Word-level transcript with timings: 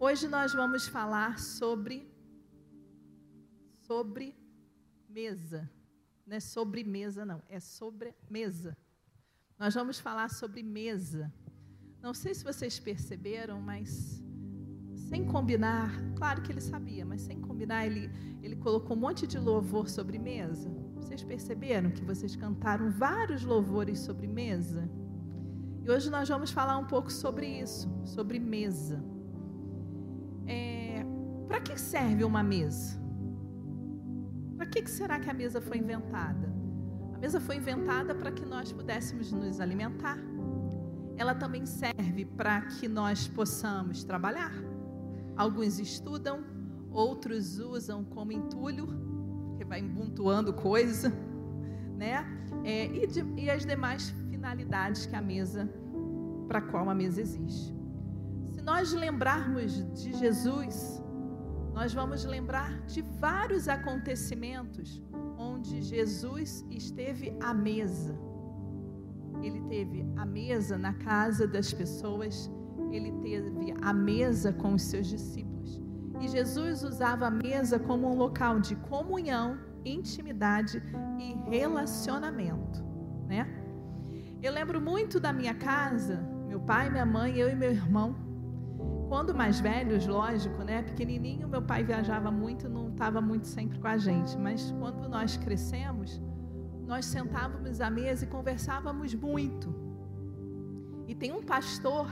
Hoje 0.00 0.28
nós 0.28 0.54
vamos 0.54 0.86
falar 0.86 1.40
sobre 1.40 2.08
sobre 3.82 4.32
mesa. 5.08 5.68
Não 6.24 6.36
é 6.36 6.40
sobre 6.40 6.84
mesa 6.84 7.24
não, 7.24 7.42
é 7.48 7.58
sobre 7.58 8.14
mesa. 8.30 8.78
Nós 9.58 9.74
vamos 9.74 9.98
falar 9.98 10.30
sobre 10.30 10.62
mesa. 10.62 11.34
Não 12.00 12.14
sei 12.14 12.32
se 12.32 12.44
vocês 12.44 12.78
perceberam, 12.78 13.60
mas 13.60 14.22
sem 15.08 15.26
combinar, 15.26 15.90
claro 16.14 16.42
que 16.42 16.52
ele 16.52 16.60
sabia, 16.60 17.04
mas 17.04 17.22
sem 17.22 17.40
combinar, 17.40 17.84
ele, 17.84 18.08
ele 18.40 18.54
colocou 18.54 18.96
um 18.96 19.00
monte 19.00 19.26
de 19.26 19.36
louvor 19.36 19.88
sobre 19.88 20.16
mesa. 20.16 20.70
Vocês 20.94 21.24
perceberam 21.24 21.90
que 21.90 22.04
vocês 22.04 22.36
cantaram 22.36 22.88
vários 22.92 23.42
louvores 23.42 23.98
sobre 23.98 24.28
mesa? 24.28 24.88
E 25.82 25.90
hoje 25.90 26.08
nós 26.08 26.28
vamos 26.28 26.52
falar 26.52 26.78
um 26.78 26.86
pouco 26.86 27.10
sobre 27.10 27.48
isso, 27.48 27.90
sobre 28.04 28.38
mesa. 28.38 29.17
É, 30.48 31.04
Para 31.46 31.60
que 31.60 31.78
serve 31.78 32.24
uma 32.24 32.42
mesa? 32.42 32.98
Para 34.56 34.66
que, 34.66 34.82
que 34.82 34.90
será 34.90 35.20
que 35.20 35.30
a 35.30 35.34
mesa 35.34 35.60
foi 35.60 35.78
inventada? 35.78 36.52
A 37.14 37.18
mesa 37.18 37.40
foi 37.40 37.56
inventada 37.56 38.14
para 38.14 38.32
que 38.32 38.44
nós 38.44 38.72
pudéssemos 38.72 39.30
nos 39.30 39.60
alimentar. 39.60 40.18
Ela 41.16 41.34
também 41.34 41.66
serve 41.66 42.24
para 42.24 42.62
que 42.62 42.88
nós 42.88 43.28
possamos 43.28 44.04
trabalhar. 44.04 44.52
Alguns 45.36 45.78
estudam, 45.78 46.44
outros 46.90 47.58
usam 47.58 48.04
como 48.04 48.32
entulho, 48.32 48.86
que 49.56 49.64
vai 49.64 49.80
embuntuando 49.80 50.52
coisa, 50.52 51.12
né? 51.96 52.24
É, 52.64 52.86
e, 52.86 53.06
de, 53.06 53.24
e 53.36 53.50
as 53.50 53.64
demais 53.66 54.10
finalidades 54.30 55.06
que 55.06 55.14
a 55.14 55.22
mesa, 55.22 55.68
para 56.46 56.60
qual 56.60 56.88
a 56.88 56.94
mesa 56.94 57.20
existe. 57.20 57.77
Nós 58.68 58.92
lembrarmos 58.92 59.82
de 59.94 60.12
Jesus, 60.12 61.02
nós 61.72 61.94
vamos 61.94 62.26
lembrar 62.26 62.82
de 62.82 63.00
vários 63.00 63.66
acontecimentos 63.66 65.02
onde 65.38 65.80
Jesus 65.80 66.66
esteve 66.70 67.34
à 67.40 67.54
mesa. 67.54 68.14
Ele 69.42 69.62
teve 69.70 70.06
a 70.16 70.26
mesa 70.26 70.76
na 70.76 70.92
casa 70.92 71.48
das 71.48 71.72
pessoas, 71.72 72.50
ele 72.92 73.10
teve 73.22 73.74
a 73.80 73.94
mesa 73.94 74.52
com 74.52 74.74
os 74.74 74.82
seus 74.82 75.06
discípulos. 75.06 75.80
E 76.20 76.28
Jesus 76.28 76.84
usava 76.84 77.28
a 77.28 77.30
mesa 77.30 77.78
como 77.78 78.06
um 78.06 78.18
local 78.18 78.60
de 78.60 78.76
comunhão, 78.76 79.58
intimidade 79.82 80.82
e 81.18 81.32
relacionamento, 81.48 82.84
né? 83.26 83.48
Eu 84.42 84.52
lembro 84.52 84.78
muito 84.78 85.18
da 85.18 85.32
minha 85.32 85.54
casa, 85.54 86.20
meu 86.46 86.60
pai, 86.60 86.90
minha 86.90 87.06
mãe, 87.06 87.34
eu 87.38 87.48
e 87.48 87.54
meu 87.54 87.70
irmão. 87.70 88.27
Quando 89.08 89.34
mais 89.34 89.58
velhos, 89.58 90.06
lógico, 90.06 90.62
né? 90.62 90.82
Pequenininho, 90.82 91.48
meu 91.48 91.62
pai 91.62 91.82
viajava 91.82 92.30
muito, 92.30 92.68
não 92.68 92.90
estava 92.90 93.22
muito 93.22 93.46
sempre 93.46 93.78
com 93.78 93.88
a 93.88 93.96
gente. 93.96 94.36
Mas 94.36 94.70
quando 94.78 95.08
nós 95.08 95.36
crescemos, 95.38 96.20
nós 96.86 97.06
sentávamos 97.06 97.80
à 97.80 97.88
mesa 97.88 98.24
e 98.26 98.28
conversávamos 98.28 99.14
muito. 99.14 99.74
E 101.06 101.14
tem 101.14 101.32
um 101.32 101.42
pastor 101.42 102.06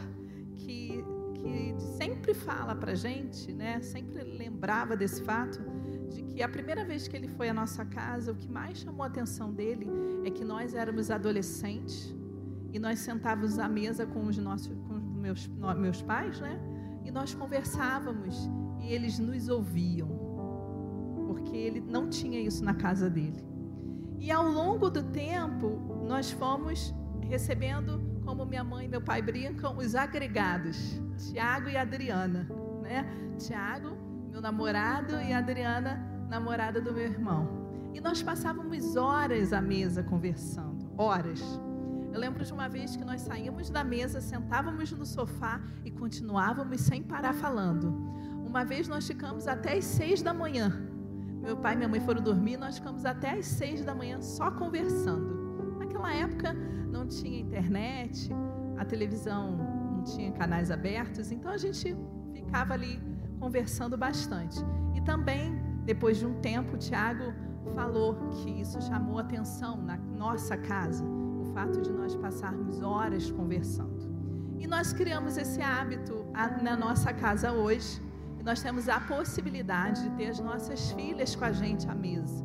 que, 0.55 1.05
que 1.34 1.75
sempre 1.98 2.33
fala 2.33 2.75
para 2.75 2.94
gente, 2.94 3.53
né? 3.53 3.78
Sempre 3.83 4.22
lembrava 4.25 4.97
desse 4.97 5.22
fato 5.22 5.60
de 6.08 6.22
que 6.22 6.42
a 6.42 6.48
primeira 6.48 6.83
vez 6.83 7.06
que 7.06 7.14
ele 7.14 7.28
foi 7.28 7.50
à 7.50 7.55
nossa 7.55 7.84
casa, 7.84 8.33
o 8.33 8.34
que 8.34 8.48
mais 8.48 8.78
chamou 8.78 9.05
a 9.05 9.06
atenção 9.06 9.53
dele 9.53 9.86
é 10.25 10.31
que 10.31 10.44
nós 10.44 10.75
éramos 10.75 11.10
adolescentes 11.10 12.16
e 12.72 12.78
nós 12.78 13.00
sentávamos 13.00 13.58
à 13.58 13.69
mesa 13.69 14.06
com 14.06 14.27
os 14.27 14.38
nossos, 14.38 14.75
com 14.88 14.94
meus, 14.94 15.47
meus 15.77 16.00
pais, 16.00 16.41
né? 16.41 16.75
E 17.07 17.11
nós 17.12 17.33
conversávamos 17.33 18.51
e 18.81 18.93
eles 18.93 19.17
nos 19.21 19.49
ouviam, 19.49 20.09
porque 21.29 21.57
ele 21.57 21.81
não 21.81 22.11
tinha 22.11 22.41
isso 22.41 22.65
na 22.65 22.75
casa 22.75 23.09
dele. 23.09 23.47
E 24.19 24.33
ao 24.33 24.45
longo 24.45 24.91
do 24.91 25.05
tempo, 25.05 26.03
nós 26.05 26.33
fomos 26.33 26.93
recebendo, 27.21 28.21
como 28.25 28.45
minha 28.45 28.65
mãe 28.65 28.87
e 28.87 28.89
meu 28.89 29.00
pai 29.00 29.22
brincam, 29.22 29.77
os 29.77 29.95
agregados, 29.95 31.00
Tiago 31.16 31.69
e 31.69 31.77
Adriana, 31.77 32.49
né? 32.83 33.06
Tiago, 33.39 33.97
meu 34.28 34.41
namorado, 34.41 35.21
e 35.21 35.33
Adriana, 35.33 36.05
namorada 36.28 36.81
do 36.81 36.93
meu 36.93 37.05
irmão. 37.05 37.49
E 37.95 38.00
nós 38.00 38.21
passávamos 38.21 38.97
horas 38.97 39.53
à 39.53 39.61
mesa 39.61 40.03
conversando, 40.03 40.91
horas. 40.99 41.41
Eu 42.16 42.21
lembro 42.21 42.43
de 42.43 42.50
uma 42.50 42.66
vez 42.66 42.97
que 42.97 43.04
nós 43.04 43.21
saímos 43.21 43.69
da 43.69 43.84
mesa, 43.84 44.22
sentávamos 44.22 44.91
no 44.91 45.04
sofá 45.04 45.60
e 45.84 45.91
continuávamos 45.91 46.81
sem 46.81 47.03
parar 47.03 47.34
falando. 47.34 47.88
Uma 48.43 48.65
vez 48.65 48.88
nós 48.88 49.06
ficamos 49.06 49.47
até 49.47 49.77
as 49.77 49.84
seis 49.84 50.22
da 50.22 50.32
manhã. 50.32 50.72
Meu 51.43 51.59
pai 51.59 51.75
e 51.75 51.77
minha 51.77 51.88
mãe 51.91 52.00
foram 52.00 52.22
dormir, 52.22 52.56
nós 52.56 52.78
ficamos 52.78 53.04
até 53.04 53.32
as 53.32 53.44
seis 53.44 53.84
da 53.84 53.94
manhã 53.94 54.22
só 54.22 54.50
conversando. 54.50 55.77
Naquela 55.78 56.10
época 56.10 56.54
não 56.91 57.06
tinha 57.06 57.38
internet, 57.38 58.31
a 58.78 58.84
televisão 58.87 59.54
não 59.54 60.03
tinha 60.03 60.33
canais 60.33 60.71
abertos, 60.71 61.31
então 61.31 61.50
a 61.50 61.59
gente 61.59 61.94
ficava 62.33 62.72
ali 62.72 62.98
conversando 63.38 63.94
bastante. 63.94 64.59
E 64.94 65.03
também, 65.03 65.54
depois 65.84 66.16
de 66.16 66.25
um 66.25 66.41
tempo, 66.41 66.77
o 66.77 66.78
Tiago 66.78 67.34
falou 67.75 68.15
que 68.31 68.59
isso 68.59 68.81
chamou 68.81 69.19
atenção 69.19 69.77
na 69.83 69.98
nossa 69.98 70.56
casa 70.56 71.16
fato 71.56 71.81
de 71.81 71.91
nós 71.91 72.15
passarmos 72.15 72.83
horas 72.83 73.31
conversando. 73.31 74.05
E 74.59 74.67
nós 74.67 74.93
criamos 74.93 75.39
esse 75.39 75.62
hábito 75.62 76.27
na 76.62 76.77
nossa 76.77 77.15
casa 77.15 77.50
hoje. 77.50 78.03
E 78.39 78.43
nós 78.43 78.61
temos 78.61 78.91
a 78.91 79.00
possibilidade 79.00 80.03
de 80.03 80.11
ter 80.16 80.27
as 80.27 80.39
nossas 80.39 80.91
filhas 80.93 81.34
com 81.34 81.47
a 81.47 81.53
gente 81.53 81.89
à 81.89 81.95
mesa. 81.95 82.45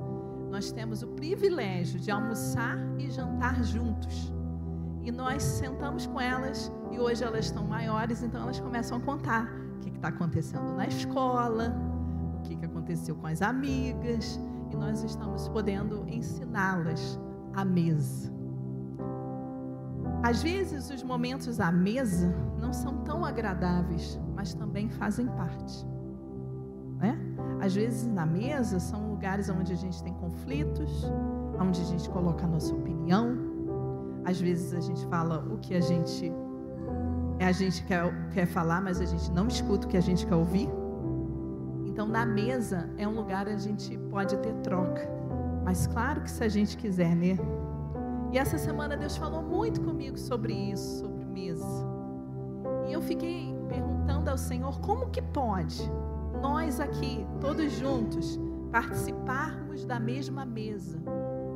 Nós 0.50 0.72
temos 0.72 1.04
o 1.04 1.10
privilégio 1.10 2.00
de 2.00 2.10
almoçar 2.10 2.78
e 2.98 3.12
jantar 3.12 3.62
juntos. 3.66 4.32
E 5.02 5.12
nós 5.12 5.44
sentamos 5.44 6.08
com 6.08 6.22
elas 6.22 6.72
e 6.90 6.98
hoje 6.98 7.22
elas 7.22 7.48
estão 7.48 7.66
maiores, 7.68 8.24
então 8.24 8.44
elas 8.44 8.62
começam 8.62 8.98
a 8.98 9.02
contar 9.02 9.44
o 9.76 9.80
que 9.80 9.90
está 9.90 10.08
acontecendo 10.08 10.74
na 10.74 10.88
escola, 10.88 11.76
o 12.38 12.42
que, 12.44 12.56
que 12.56 12.66
aconteceu 12.66 13.16
com 13.16 13.28
as 13.28 13.42
amigas, 13.42 14.40
e 14.72 14.76
nós 14.78 15.04
estamos 15.04 15.50
podendo 15.50 16.06
ensiná-las 16.08 17.20
à 17.54 17.66
mesa. 17.66 18.41
Às 20.24 20.44
vezes, 20.44 20.90
os 20.92 21.02
momentos 21.04 21.60
à 21.60 21.72
mesa 21.72 22.34
não 22.60 22.72
são 22.72 22.98
tão 22.98 23.26
agradáveis, 23.26 24.20
mas 24.36 24.54
também 24.54 24.88
fazem 24.88 25.26
parte. 25.26 25.86
Né? 27.00 27.18
Às 27.60 27.74
vezes, 27.74 28.08
na 28.08 28.26
mesa, 28.26 28.80
são 28.80 29.10
lugares 29.10 29.50
onde 29.50 29.74
a 29.74 29.76
gente 29.76 30.02
tem 30.04 30.14
conflitos, 30.14 31.12
onde 31.60 31.82
a 31.82 31.86
gente 31.86 32.08
coloca 32.10 32.46
a 32.46 32.48
nossa 32.48 32.74
opinião. 32.74 33.36
Às 34.24 34.40
vezes, 34.40 34.76
a 34.76 34.80
gente 34.80 35.04
fala 35.08 35.40
o 35.52 35.58
que 35.58 35.74
a 35.74 35.82
gente, 35.82 36.32
a 37.40 37.52
gente 37.52 37.84
quer, 37.86 38.30
quer 38.30 38.46
falar, 38.46 38.80
mas 38.80 39.02
a 39.02 39.06
gente 39.06 39.32
não 39.32 39.48
escuta 39.48 39.88
o 39.88 39.90
que 39.90 39.98
a 39.98 40.02
gente 40.02 40.28
quer 40.28 40.36
ouvir. 40.36 40.70
Então, 41.86 42.08
na 42.08 42.28
mesa 42.28 42.90
é 42.96 43.08
um 43.08 43.16
lugar 43.16 43.48
onde 43.48 43.56
a 43.56 43.58
gente 43.58 43.98
pode 44.12 44.38
ter 44.38 44.54
troca. 44.58 45.02
Mas, 45.64 45.88
claro 45.88 46.22
que 46.22 46.30
se 46.30 46.44
a 46.44 46.50
gente 46.50 46.78
quiser, 46.78 47.16
né? 47.16 47.38
E 48.32 48.38
essa 48.38 48.58
semana 48.58 48.96
Deus 48.96 49.18
falou 49.18 49.44
muito 49.44 49.82
comigo 49.82 50.18
sobre 50.18 50.54
isso, 50.54 51.00
sobre 51.00 51.26
mesa. 51.26 51.86
E 52.88 52.94
eu 52.94 53.02
fiquei 53.02 53.54
perguntando 53.68 54.30
ao 54.30 54.38
Senhor 54.38 54.80
como 54.80 55.10
que 55.10 55.22
pode 55.22 55.82
nós 56.42 56.80
aqui, 56.80 57.26
todos 57.42 57.72
juntos, 57.74 58.40
participarmos 58.72 59.86
da 59.86 60.00
mesma 60.00 60.46
mesa, 60.46 60.98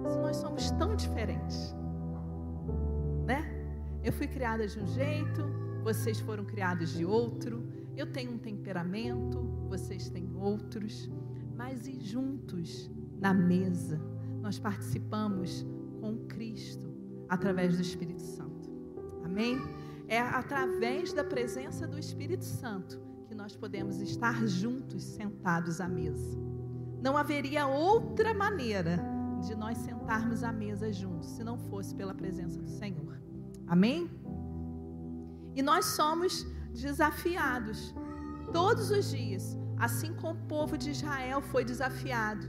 se 0.08 0.18
nós 0.20 0.36
somos 0.36 0.70
tão 0.72 0.96
diferentes, 0.96 1.74
né? 3.26 3.52
Eu 4.04 4.12
fui 4.12 4.28
criada 4.28 4.68
de 4.68 4.78
um 4.78 4.86
jeito, 4.86 5.44
vocês 5.84 6.20
foram 6.20 6.44
criados 6.44 6.90
de 6.90 7.06
outro. 7.06 7.68
Eu 7.96 8.12
tenho 8.12 8.34
um 8.34 8.38
temperamento, 8.38 9.42
vocês 9.70 10.10
têm 10.10 10.30
outros, 10.36 11.10
mas 11.56 11.88
e 11.88 12.00
juntos 12.00 12.92
na 13.18 13.34
mesa 13.34 14.00
nós 14.42 14.60
participamos 14.60 15.66
com 16.06 16.28
Cristo 16.28 16.88
através 17.28 17.76
do 17.76 17.82
Espírito 17.82 18.22
Santo. 18.22 18.70
Amém? 19.24 19.58
É 20.08 20.20
através 20.20 21.12
da 21.12 21.24
presença 21.24 21.88
do 21.88 21.98
Espírito 21.98 22.46
Santo 22.46 23.02
que 23.28 23.34
nós 23.34 23.56
podemos 23.56 24.00
estar 24.00 24.46
juntos, 24.46 25.04
sentados 25.04 25.82
à 25.82 25.88
mesa. 25.88 26.38
Não 27.02 27.18
haveria 27.18 27.66
outra 27.66 28.36
maneira 28.36 29.00
de 29.48 29.56
nós 29.56 29.80
sentarmos 29.80 30.44
à 30.44 30.52
mesa 30.52 30.94
juntos 30.94 31.30
se 31.30 31.44
não 31.44 31.58
fosse 31.58 31.96
pela 31.96 32.14
presença 32.14 32.62
do 32.62 32.70
Senhor. 32.70 33.20
Amém? 33.66 34.08
E 35.56 35.64
nós 35.64 35.86
somos 35.86 36.46
desafiados 36.72 37.96
todos 38.54 38.92
os 38.92 39.10
dias, 39.10 39.58
assim 39.80 40.14
como 40.14 40.40
o 40.40 40.48
povo 40.48 40.78
de 40.78 40.92
Israel 40.92 41.42
foi 41.42 41.66
desafiado 41.66 42.46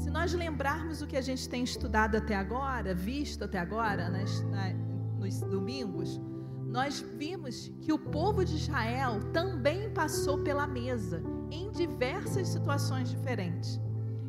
se 0.00 0.08
nós 0.08 0.32
lembrarmos 0.32 1.02
o 1.02 1.06
que 1.06 1.16
a 1.16 1.20
gente 1.20 1.46
tem 1.46 1.62
estudado 1.62 2.16
até 2.16 2.34
agora, 2.34 2.94
visto 2.94 3.44
até 3.44 3.58
agora, 3.58 4.08
nas, 4.08 4.42
na, 4.44 4.72
nos 5.18 5.40
domingos, 5.40 6.18
nós 6.64 7.04
vimos 7.18 7.70
que 7.82 7.92
o 7.92 7.98
povo 7.98 8.42
de 8.42 8.56
Israel 8.56 9.20
também 9.30 9.90
passou 9.90 10.38
pela 10.38 10.66
mesa 10.66 11.22
em 11.50 11.70
diversas 11.70 12.48
situações 12.48 13.10
diferentes. 13.10 13.78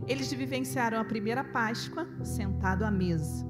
Eles 0.08 0.34
vivenciaram 0.34 1.00
a 1.00 1.06
primeira 1.06 1.42
Páscoa 1.42 2.06
sentado 2.22 2.84
à 2.84 2.92
mesa. 2.92 3.48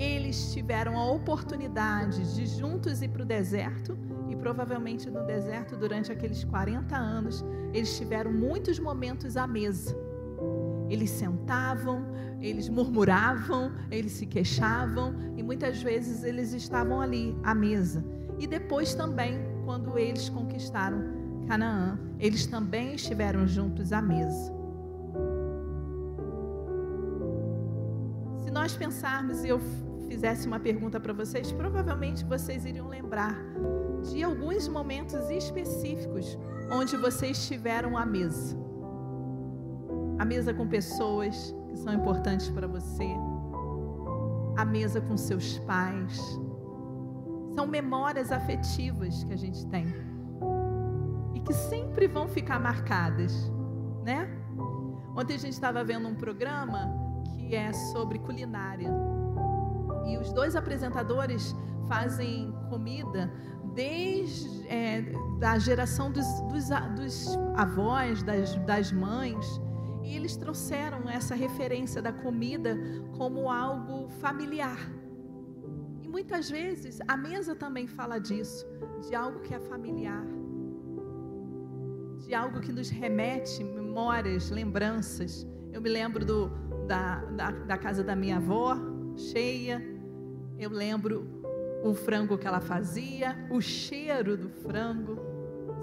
Eles 0.00 0.52
tiveram 0.52 0.98
a 0.98 1.12
oportunidade 1.12 2.34
de 2.34 2.44
juntos 2.44 3.02
ir 3.02 3.08
para 3.08 3.22
o 3.22 3.26
deserto 3.26 3.96
e 4.28 4.34
provavelmente 4.34 5.08
no 5.08 5.24
deserto 5.24 5.76
durante 5.76 6.10
aqueles 6.10 6.42
40 6.42 6.96
anos 6.96 7.44
eles 7.72 7.96
tiveram 7.96 8.32
muitos 8.32 8.80
momentos 8.80 9.36
à 9.36 9.46
mesa. 9.46 10.09
Eles 10.90 11.08
sentavam, 11.10 12.04
eles 12.40 12.68
murmuravam, 12.68 13.72
eles 13.90 14.12
se 14.12 14.26
queixavam 14.26 15.14
e 15.36 15.42
muitas 15.42 15.80
vezes 15.82 16.24
eles 16.24 16.52
estavam 16.52 17.00
ali 17.00 17.34
à 17.44 17.54
mesa. 17.54 18.04
E 18.38 18.46
depois 18.46 18.94
também, 18.94 19.38
quando 19.64 19.96
eles 19.96 20.28
conquistaram 20.28 21.20
Canaã, 21.46 21.98
eles 22.18 22.46
também 22.46 22.94
estiveram 22.94 23.46
juntos 23.46 23.92
à 23.92 24.02
mesa. 24.02 24.52
Se 28.44 28.50
nós 28.50 28.76
pensarmos 28.76 29.44
e 29.44 29.48
eu 29.48 29.60
fizesse 30.08 30.46
uma 30.46 30.58
pergunta 30.58 30.98
para 30.98 31.12
vocês, 31.12 31.52
provavelmente 31.52 32.24
vocês 32.24 32.64
iriam 32.64 32.88
lembrar 32.88 33.36
de 34.10 34.22
alguns 34.22 34.66
momentos 34.66 35.30
específicos 35.30 36.36
onde 36.70 36.96
vocês 36.96 37.38
estiveram 37.38 37.96
à 37.96 38.04
mesa. 38.04 38.59
A 40.20 40.24
mesa 40.26 40.52
com 40.52 40.68
pessoas 40.68 41.56
que 41.66 41.78
são 41.78 41.94
importantes 41.94 42.50
para 42.50 42.66
você. 42.66 43.08
A 44.54 44.66
mesa 44.66 45.00
com 45.00 45.16
seus 45.16 45.56
pais. 45.60 46.20
São 47.54 47.66
memórias 47.66 48.30
afetivas 48.30 49.24
que 49.24 49.32
a 49.32 49.36
gente 49.38 49.66
tem. 49.68 49.86
E 51.32 51.40
que 51.40 51.54
sempre 51.54 52.06
vão 52.06 52.28
ficar 52.28 52.60
marcadas, 52.60 53.50
né? 54.04 54.28
Ontem 55.16 55.36
a 55.36 55.38
gente 55.38 55.54
estava 55.54 55.82
vendo 55.82 56.06
um 56.06 56.14
programa 56.14 56.94
que 57.34 57.56
é 57.56 57.72
sobre 57.72 58.18
culinária. 58.18 58.90
E 60.04 60.18
os 60.18 60.34
dois 60.34 60.54
apresentadores 60.54 61.56
fazem 61.88 62.54
comida 62.68 63.32
desde 63.74 64.68
é, 64.68 65.02
a 65.42 65.58
geração 65.58 66.12
dos, 66.12 66.26
dos, 66.42 66.68
dos 66.94 67.38
avós, 67.56 68.22
das, 68.22 68.54
das 68.66 68.92
mães, 68.92 69.58
e 70.10 70.16
eles 70.16 70.36
trouxeram 70.36 71.08
essa 71.08 71.36
referência 71.36 72.02
da 72.02 72.12
comida 72.12 72.76
como 73.16 73.48
algo 73.48 74.08
familiar. 74.08 74.78
E 76.02 76.08
muitas 76.08 76.50
vezes 76.50 76.98
a 77.06 77.16
mesa 77.16 77.54
também 77.54 77.86
fala 77.86 78.18
disso, 78.18 78.66
de 79.06 79.14
algo 79.14 79.38
que 79.38 79.54
é 79.54 79.60
familiar, 79.60 80.26
de 82.18 82.34
algo 82.34 82.60
que 82.60 82.72
nos 82.72 82.90
remete 82.90 83.62
memórias, 83.62 84.50
lembranças. 84.50 85.46
Eu 85.72 85.80
me 85.80 85.88
lembro 85.88 86.24
do, 86.24 86.48
da, 86.88 87.24
da, 87.26 87.50
da 87.52 87.78
casa 87.78 88.02
da 88.02 88.16
minha 88.16 88.38
avó, 88.38 88.76
cheia. 89.14 89.80
Eu 90.58 90.70
lembro 90.70 91.24
o 91.84 91.94
frango 91.94 92.36
que 92.36 92.48
ela 92.48 92.60
fazia, 92.60 93.46
o 93.48 93.60
cheiro 93.60 94.36
do 94.36 94.50
frango, 94.50 95.20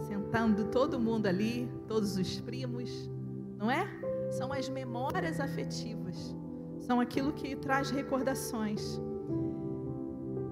sentando 0.05 0.65
todo 0.65 0.99
mundo 0.99 1.27
ali, 1.27 1.71
todos 1.87 2.17
os 2.17 2.41
primos, 2.41 3.09
não 3.57 3.71
é? 3.71 3.96
São 4.29 4.51
as 4.51 4.69
memórias 4.69 5.39
afetivas, 5.39 6.35
são 6.79 6.99
aquilo 6.99 7.33
que 7.33 7.55
traz 7.55 7.89
recordações. 7.89 8.99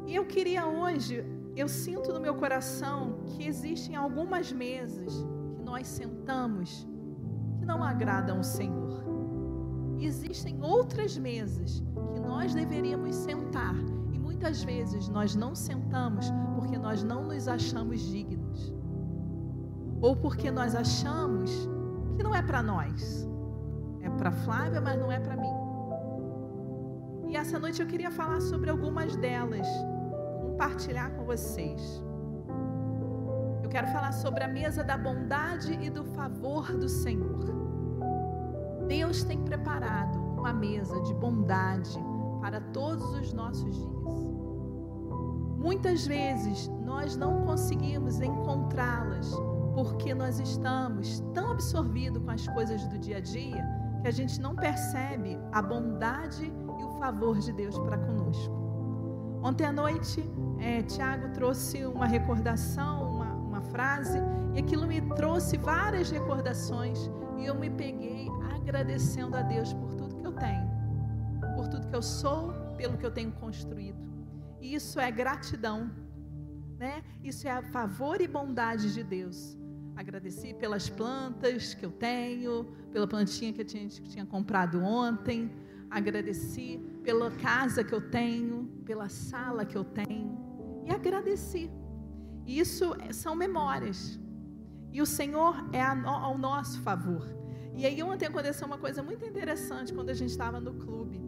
E 0.07 0.15
eu 0.15 0.25
queria 0.25 0.65
hoje, 0.65 1.25
eu 1.55 1.67
sinto 1.67 2.13
no 2.13 2.19
meu 2.19 2.35
coração 2.35 3.19
que 3.25 3.47
existem 3.47 3.95
algumas 3.95 4.51
mesas 4.51 5.25
que 5.55 5.63
nós 5.63 5.87
sentamos 5.87 6.87
que 7.57 7.65
não 7.65 7.83
agradam 7.83 8.39
o 8.39 8.43
Senhor. 8.43 9.03
E 9.97 10.05
existem 10.05 10.61
outras 10.61 11.17
mesas 11.17 11.83
que 12.13 12.19
nós 12.19 12.53
deveríamos 12.53 13.15
sentar 13.15 13.75
muitas 14.45 14.63
vezes 14.63 15.07
nós 15.07 15.33
não 15.33 15.55
sentamos 15.55 16.27
porque 16.55 16.77
nós 16.77 17.03
não 17.03 17.23
nos 17.23 17.47
achamos 17.47 17.99
dignos. 18.01 18.71
Ou 20.01 20.15
porque 20.15 20.51
nós 20.51 20.75
achamos 20.75 21.49
que 22.15 22.21
não 22.21 22.35
é 22.35 22.43
para 22.43 22.61
nós. 22.61 23.27
É 24.05 24.09
para 24.09 24.31
Flávia, 24.31 24.79
mas 24.79 24.99
não 24.99 25.11
é 25.11 25.19
para 25.19 25.35
mim. 25.35 25.55
E 27.27 27.35
essa 27.35 27.57
noite 27.57 27.81
eu 27.81 27.87
queria 27.87 28.11
falar 28.11 28.39
sobre 28.39 28.69
algumas 28.69 29.15
delas, 29.15 29.67
compartilhar 30.41 31.09
com 31.15 31.25
vocês. 31.25 31.81
Eu 33.63 33.69
quero 33.69 33.87
falar 33.87 34.11
sobre 34.11 34.43
a 34.43 34.47
mesa 34.47 34.83
da 34.83 34.95
bondade 34.95 35.73
e 35.81 35.89
do 35.89 36.03
favor 36.03 36.71
do 36.77 36.87
Senhor. 36.87 37.45
Deus 38.87 39.23
tem 39.23 39.43
preparado 39.43 40.19
uma 40.37 40.53
mesa 40.53 41.01
de 41.01 41.13
bondade 41.15 41.97
para 42.39 42.61
todos 42.61 43.03
os 43.15 43.33
nossos 43.33 43.75
dias. 43.75 44.15
Muitas 45.57 46.05
vezes 46.05 46.67
nós 46.85 47.17
não 47.17 47.43
conseguimos 47.43 48.21
encontrá-las 48.21 49.33
porque 49.73 50.13
nós 50.13 50.39
estamos 50.39 51.21
tão 51.33 51.53
absorvidos 51.53 52.21
com 52.23 52.29
as 52.29 52.47
coisas 52.49 52.87
do 52.87 52.99
dia 52.99 53.17
a 53.17 53.19
dia 53.19 53.84
que 54.05 54.09
a 54.09 54.11
gente 54.11 54.39
não 54.39 54.55
percebe 54.55 55.35
a 55.51 55.63
bondade 55.63 56.45
e 56.45 56.83
o 56.83 56.99
favor 56.99 57.39
de 57.39 57.51
Deus 57.51 57.75
para 57.79 57.97
conosco. 57.97 58.53
Ontem 59.41 59.65
à 59.65 59.71
noite, 59.71 60.23
é, 60.59 60.83
Tiago 60.83 61.33
trouxe 61.33 61.83
uma 61.83 62.05
recordação, 62.05 63.15
uma, 63.15 63.33
uma 63.33 63.61
frase, 63.61 64.19
e 64.53 64.59
aquilo 64.59 64.85
me 64.85 65.01
trouxe 65.15 65.57
várias 65.57 66.11
recordações, 66.11 67.09
e 67.39 67.47
eu 67.47 67.55
me 67.55 67.67
peguei 67.67 68.27
agradecendo 68.55 69.35
a 69.35 69.41
Deus 69.41 69.73
por 69.73 69.95
tudo 69.95 70.17
que 70.17 70.27
eu 70.27 70.33
tenho, 70.33 70.69
por 71.55 71.67
tudo 71.67 71.87
que 71.87 71.95
eu 71.95 72.03
sou, 72.03 72.53
pelo 72.77 72.99
que 72.99 73.05
eu 73.07 73.11
tenho 73.11 73.31
construído. 73.31 74.07
Isso 74.61 74.99
é 74.99 75.09
gratidão, 75.09 75.89
né? 76.77 77.01
Isso 77.23 77.47
é 77.47 77.51
a 77.51 77.63
favor 77.63 78.21
e 78.21 78.27
bondade 78.27 78.93
de 78.93 79.03
Deus. 79.03 79.57
Agradeci 79.95 80.53
pelas 80.53 80.89
plantas 80.89 81.73
que 81.73 81.85
eu 81.85 81.91
tenho, 81.91 82.65
pela 82.91 83.07
plantinha 83.07 83.53
que 83.53 83.63
tinha, 83.63 83.87
que 83.87 84.09
tinha 84.09 84.25
comprado 84.25 84.81
ontem. 84.81 85.51
Agradeci 85.89 86.79
pela 87.03 87.31
casa 87.31 87.83
que 87.83 87.93
eu 87.93 88.01
tenho, 88.09 88.67
pela 88.85 89.07
sala 89.07 89.65
que 89.65 89.77
eu 89.77 89.83
tenho. 89.83 90.83
E 90.85 90.91
agradeci. 90.91 91.71
Isso 92.45 92.93
são 93.11 93.35
memórias. 93.35 94.19
E 94.91 95.01
o 95.01 95.05
Senhor 95.05 95.55
é 95.73 95.81
ao 95.81 96.37
nosso 96.37 96.81
favor. 96.81 97.25
E 97.73 97.85
aí 97.85 98.01
ontem 98.03 98.25
aconteceu 98.25 98.67
uma 98.67 98.77
coisa 98.77 99.01
muito 99.03 99.25
interessante 99.25 99.93
quando 99.93 100.09
a 100.09 100.13
gente 100.13 100.29
estava 100.31 100.59
no 100.59 100.73
clube. 100.75 101.21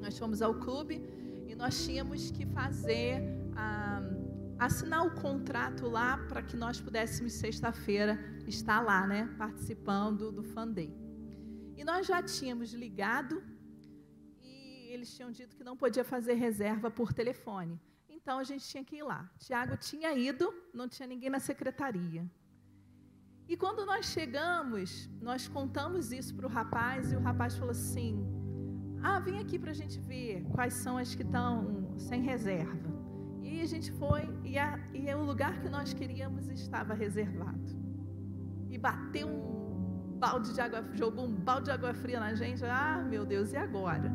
Nós 0.00 0.18
fomos 0.18 0.40
ao 0.42 0.54
clube 0.54 1.02
nós 1.58 1.84
tínhamos 1.84 2.30
que 2.30 2.46
fazer, 2.46 3.20
ah, 3.56 4.00
assinar 4.58 5.06
o 5.06 5.10
contrato 5.10 5.86
lá 5.86 6.18
para 6.28 6.42
que 6.42 6.56
nós 6.56 6.80
pudéssemos, 6.80 7.32
sexta-feira, 7.34 8.18
estar 8.46 8.80
lá, 8.80 9.06
né, 9.06 9.32
participando 9.38 10.32
do 10.32 10.42
Fan 10.42 10.68
Day. 10.68 10.92
E 11.76 11.84
nós 11.84 12.06
já 12.06 12.22
tínhamos 12.22 12.72
ligado 12.72 13.42
e 14.42 14.88
eles 14.90 15.14
tinham 15.14 15.30
dito 15.30 15.56
que 15.56 15.62
não 15.62 15.76
podia 15.76 16.04
fazer 16.04 16.34
reserva 16.34 16.90
por 16.90 17.12
telefone. 17.12 17.80
Então 18.08 18.38
a 18.38 18.44
gente 18.44 18.66
tinha 18.66 18.84
que 18.84 18.96
ir 18.96 19.02
lá. 19.02 19.30
Tiago 19.38 19.76
tinha 19.76 20.12
ido, 20.12 20.52
não 20.74 20.88
tinha 20.88 21.06
ninguém 21.06 21.30
na 21.30 21.38
secretaria. 21.38 22.28
E 23.48 23.56
quando 23.56 23.86
nós 23.86 24.06
chegamos, 24.06 25.08
nós 25.22 25.48
contamos 25.48 26.12
isso 26.12 26.34
para 26.34 26.46
o 26.46 26.50
rapaz 26.50 27.12
e 27.12 27.16
o 27.16 27.20
rapaz 27.20 27.54
falou 27.54 27.70
assim: 27.70 28.12
ah, 29.02 29.20
vem 29.20 29.38
aqui 29.38 29.58
para 29.58 29.70
a 29.70 29.74
gente 29.74 29.98
ver 30.00 30.44
quais 30.52 30.74
são 30.74 30.98
as 30.98 31.14
que 31.14 31.22
estão 31.22 31.94
sem 31.96 32.20
reserva. 32.20 32.87
E 33.50 33.62
a 33.62 33.66
gente 33.66 33.90
foi, 33.92 34.28
e, 34.44 34.58
a, 34.58 34.78
e 34.92 35.12
o 35.14 35.24
lugar 35.24 35.58
que 35.60 35.68
nós 35.70 35.94
queríamos 35.94 36.48
estava 36.48 36.92
reservado. 36.92 37.68
E 38.68 38.76
bateu 38.76 39.26
um 39.26 40.18
balde 40.18 40.52
de 40.52 40.60
água, 40.60 40.84
jogou 40.92 41.24
um 41.24 41.34
balde 41.34 41.64
de 41.64 41.70
água 41.70 41.94
fria 41.94 42.20
na 42.20 42.34
gente. 42.34 42.62
Ah, 42.64 43.02
meu 43.08 43.24
Deus, 43.24 43.52
e 43.54 43.56
agora? 43.56 44.12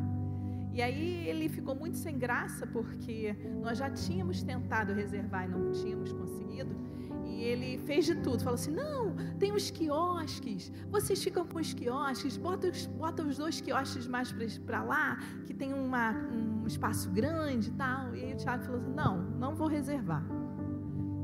E 0.72 0.80
aí 0.80 1.28
ele 1.28 1.48
ficou 1.48 1.74
muito 1.74 1.96
sem 1.96 2.16
graça, 2.16 2.66
porque 2.66 3.36
nós 3.60 3.78
já 3.78 3.90
tínhamos 3.90 4.42
tentado 4.42 4.92
reservar 4.92 5.46
e 5.46 5.48
não 5.48 5.72
tínhamos 5.72 6.12
conseguido. 6.12 6.74
E 7.24 7.42
ele 7.42 7.78
fez 7.78 8.06
de 8.06 8.14
tudo, 8.16 8.38
falou 8.38 8.54
assim: 8.54 8.70
não, 8.72 9.14
tem 9.38 9.52
os 9.52 9.70
quiosques, 9.70 10.72
vocês 10.88 11.22
ficam 11.22 11.44
com 11.46 11.58
os 11.58 11.74
quiosques, 11.74 12.36
bota 12.36 12.68
os, 12.68 12.86
bota 12.86 13.22
os 13.22 13.36
dois 13.36 13.60
quiosques 13.60 14.06
mais 14.06 14.32
para 14.64 14.82
lá, 14.82 15.18
que 15.46 15.54
tem 15.54 15.72
uma, 15.72 16.12
um 16.12 16.53
espaço 16.68 17.10
grande 17.10 17.68
e 17.68 17.72
tal. 17.72 18.14
E 18.14 18.32
o 18.32 18.36
Tiago 18.36 18.64
falou 18.64 18.80
assim: 18.80 18.94
não, 18.94 19.22
não 19.38 19.54
vou 19.54 19.68
reservar. 19.68 20.24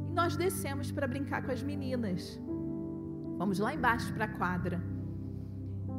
E 0.08 0.12
nós 0.12 0.36
descemos 0.36 0.90
para 0.90 1.06
brincar 1.06 1.42
com 1.42 1.52
as 1.52 1.62
meninas. 1.62 2.40
Vamos 3.38 3.58
lá 3.58 3.72
embaixo 3.72 4.12
para 4.12 4.26
a 4.26 4.28
quadra. 4.28 4.82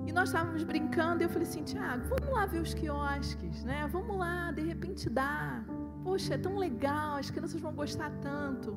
E 0.06 0.12
nós 0.12 0.30
estávamos 0.30 0.64
brincando, 0.64 1.22
e 1.22 1.26
eu 1.26 1.30
falei 1.30 1.48
assim, 1.48 1.64
Tiago, 1.64 2.04
vamos 2.08 2.34
lá 2.34 2.46
ver 2.46 2.62
os 2.62 2.74
quiosques, 2.74 3.64
né? 3.64 3.88
Vamos 3.92 4.18
lá, 4.18 4.52
de 4.52 4.62
repente 4.62 5.10
dá. 5.10 5.64
poxa, 6.04 6.34
é 6.34 6.38
tão 6.38 6.58
legal, 6.58 7.18
as 7.18 7.30
crianças 7.30 7.62
vão 7.62 7.74
gostar 7.74 8.12
tanto. 8.22 8.76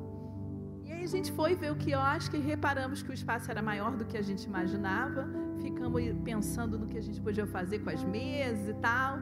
E 0.85 0.93
aí 0.93 1.03
a 1.03 1.07
gente 1.07 1.33
foi 1.33 1.55
ver 1.55 1.73
o 1.73 1.77
quiosque 1.77 2.37
e 2.37 2.41
reparamos 2.41 3.03
que 3.03 3.11
o 3.11 3.15
espaço 3.15 3.51
era 3.51 3.63
maior 3.63 3.97
do 3.97 4.05
que 4.05 4.19
a 4.19 4.23
gente 4.23 4.45
imaginava. 4.45 5.27
Ficamos 5.61 6.03
pensando 6.23 6.79
no 6.79 6.87
que 6.87 6.99
a 6.99 7.03
gente 7.03 7.21
podia 7.21 7.47
fazer 7.47 7.79
com 7.79 7.91
as 7.91 8.05
mesas 8.05 8.69
e 8.69 8.75
tal. 8.75 9.19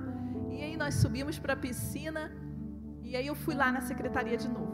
E 0.52 0.62
aí 0.62 0.76
nós 0.76 0.94
subimos 0.94 1.38
para 1.38 1.54
a 1.54 1.56
piscina 1.56 2.30
e 3.02 3.16
aí 3.16 3.26
eu 3.26 3.34
fui 3.34 3.54
lá 3.54 3.72
na 3.72 3.80
secretaria 3.80 4.36
de 4.36 4.48
novo. 4.48 4.72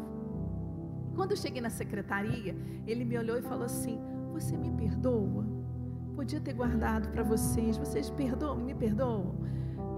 Quando 1.14 1.32
eu 1.32 1.36
cheguei 1.36 1.60
na 1.60 1.70
secretaria, 1.70 2.54
ele 2.86 3.04
me 3.04 3.16
olhou 3.16 3.38
e 3.38 3.42
falou 3.42 3.64
assim: 3.64 3.98
Você 4.32 4.56
me 4.56 4.70
perdoa? 4.72 5.46
Podia 6.16 6.40
ter 6.40 6.52
guardado 6.52 7.08
para 7.10 7.22
vocês. 7.22 7.76
Vocês 7.76 8.10
perdoam? 8.10 8.56
Me 8.56 8.74
perdoam? 8.74 9.36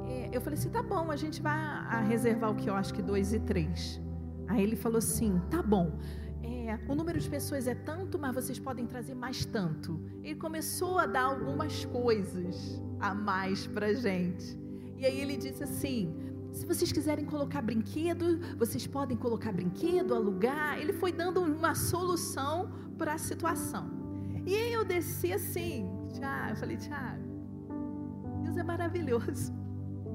É, 0.07 0.31
eu 0.37 0.41
falei 0.41 0.59
assim: 0.59 0.71
Tá 0.71 0.83
bom, 0.83 1.11
a 1.11 1.17
gente 1.17 1.41
vai 1.41 2.07
reservar 2.07 2.51
o 2.51 2.55
quiosque 2.55 3.03
2 3.03 3.35
e 3.35 3.41
3. 3.41 4.01
Aí 4.49 4.63
ele 4.63 4.77
falou 4.77 4.99
assim: 4.99 5.41
Tá 5.51 5.63
bom. 5.63 5.99
É, 6.43 6.79
o 6.89 6.95
número 6.95 7.19
de 7.19 7.29
pessoas 7.29 7.67
é 7.67 7.75
tanto, 7.75 8.19
mas 8.19 8.35
vocês 8.35 8.59
podem 8.59 8.87
trazer 8.87 9.15
mais 9.15 9.45
tanto. 9.47 10.01
Ele 10.23 10.37
começou 10.37 10.99
a 10.99 11.07
dar 11.07 11.23
algumas 11.23 11.85
coisas 11.87 12.83
a 12.99 13.15
mais 13.15 13.67
para 13.67 13.95
gente. 13.95 14.60
E 15.01 15.07
aí 15.07 15.19
ele 15.19 15.37
disse 15.39 15.65
assim: 15.65 16.15
se 16.53 16.67
vocês 16.67 16.93
quiserem 16.93 17.25
colocar 17.25 17.63
brinquedo, 17.63 18.39
vocês 18.59 18.87
podem 18.87 19.17
colocar 19.17 19.51
brinquedo, 19.51 20.15
alugar. 20.15 20.79
Ele 20.79 20.93
foi 20.93 21.11
dando 21.11 21.41
uma 21.41 21.75
solução 21.75 22.71
para 22.99 23.15
a 23.15 23.19
situação. 23.19 23.91
E 24.45 24.55
aí 24.55 24.73
eu 24.75 24.85
desci 24.85 25.33
assim, 25.33 25.91
Tiago, 26.13 26.51
eu 26.51 26.57
falei, 26.57 26.77
Tiago, 26.77 27.23
Deus 28.43 28.57
é 28.59 28.63
maravilhoso. 28.63 29.55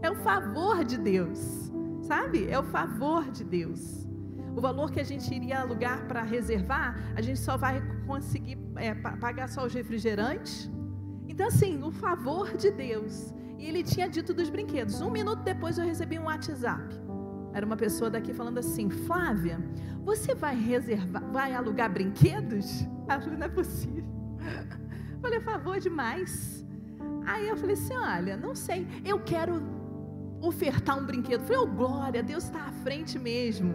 É 0.03 0.11
o 0.11 0.15
favor 0.17 0.83
de 0.83 0.97
Deus, 0.99 1.71
sabe? 2.03 2.47
É 2.47 2.59
o 2.59 2.63
favor 2.63 3.31
de 3.31 3.43
Deus. 3.43 4.07
O 4.55 4.61
valor 4.61 4.91
que 4.91 4.99
a 4.99 5.03
gente 5.03 5.33
iria 5.33 5.61
alugar 5.61 6.07
para 6.07 6.21
reservar, 6.21 6.95
a 7.15 7.21
gente 7.21 7.39
só 7.39 7.57
vai 7.57 7.81
conseguir 8.05 8.57
é, 8.75 8.93
pagar 8.93 9.49
só 9.49 9.65
os 9.65 9.73
refrigerantes. 9.73 10.69
Então, 11.27 11.47
assim, 11.47 11.81
o 11.81 11.91
favor 11.91 12.55
de 12.55 12.69
Deus. 12.69 13.33
Ele 13.67 13.83
tinha 13.83 14.07
dito 14.09 14.33
dos 14.33 14.49
brinquedos. 14.49 15.01
Um 15.01 15.11
minuto 15.11 15.43
depois 15.43 15.77
eu 15.77 15.85
recebi 15.85 16.19
um 16.19 16.25
WhatsApp. 16.25 16.83
Era 17.53 17.65
uma 17.65 17.77
pessoa 17.77 18.09
daqui 18.09 18.33
falando 18.33 18.57
assim: 18.57 18.89
Flávia, 18.89 19.59
você 20.03 20.35
vai 20.35 20.55
reservar, 20.55 21.23
vai 21.31 21.53
alugar 21.53 21.91
brinquedos? 21.91 22.81
Eu 22.81 23.21
falei, 23.21 23.37
não 23.37 23.45
é 23.45 23.49
possível. 23.49 24.03
Eu 25.13 25.19
falei, 25.21 25.39
favor 25.39 25.79
demais. 25.79 26.65
Aí 27.25 27.47
eu 27.47 27.57
falei 27.57 27.73
assim: 27.73 27.95
olha, 27.95 28.37
não 28.37 28.53
sei, 28.53 28.87
eu 29.03 29.19
quero 29.19 29.61
ofertar 30.41 30.97
um 30.97 31.05
brinquedo. 31.05 31.41
Eu 31.41 31.47
falei, 31.47 31.61
oh 31.61 31.67
glória, 31.67 32.21
Deus 32.21 32.43
está 32.43 32.65
à 32.65 32.71
frente 32.71 33.17
mesmo. 33.17 33.73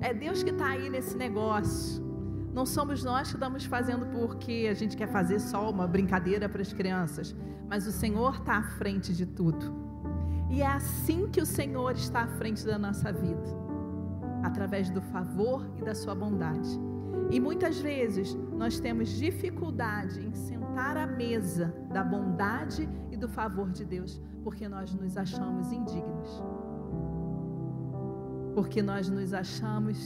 É 0.00 0.12
Deus 0.12 0.42
que 0.42 0.50
está 0.50 0.66
aí 0.70 0.90
nesse 0.90 1.16
negócio. 1.16 2.02
Não 2.52 2.66
somos 2.66 3.02
nós 3.02 3.28
que 3.28 3.36
estamos 3.36 3.64
fazendo 3.64 4.06
porque 4.06 4.68
a 4.70 4.74
gente 4.74 4.96
quer 4.96 5.08
fazer 5.08 5.40
só 5.40 5.70
uma 5.70 5.86
brincadeira 5.86 6.48
para 6.48 6.62
as 6.62 6.72
crianças 6.72 7.34
mas 7.72 7.86
o 7.86 7.90
Senhor 7.90 8.34
está 8.34 8.58
à 8.58 8.62
frente 8.62 9.14
de 9.14 9.24
tudo. 9.24 9.74
E 10.50 10.60
é 10.60 10.66
assim 10.66 11.26
que 11.30 11.40
o 11.40 11.46
Senhor 11.46 11.92
está 11.92 12.24
à 12.24 12.28
frente 12.28 12.66
da 12.66 12.78
nossa 12.78 13.10
vida 13.10 13.48
através 14.42 14.90
do 14.90 15.00
favor 15.00 15.66
e 15.78 15.82
da 15.82 15.94
sua 15.94 16.14
bondade. 16.14 16.68
E 17.30 17.40
muitas 17.40 17.80
vezes 17.80 18.34
nós 18.52 18.78
temos 18.78 19.08
dificuldade 19.08 20.20
em 20.20 20.34
sentar 20.34 20.98
à 20.98 21.06
mesa 21.06 21.74
da 21.90 22.04
bondade 22.04 22.86
e 23.10 23.16
do 23.16 23.26
favor 23.26 23.70
de 23.70 23.86
Deus, 23.86 24.20
porque 24.44 24.68
nós 24.68 24.92
nos 24.92 25.16
achamos 25.16 25.72
indignos. 25.72 26.42
Porque 28.54 28.82
nós 28.82 29.08
nos 29.08 29.32
achamos 29.32 30.04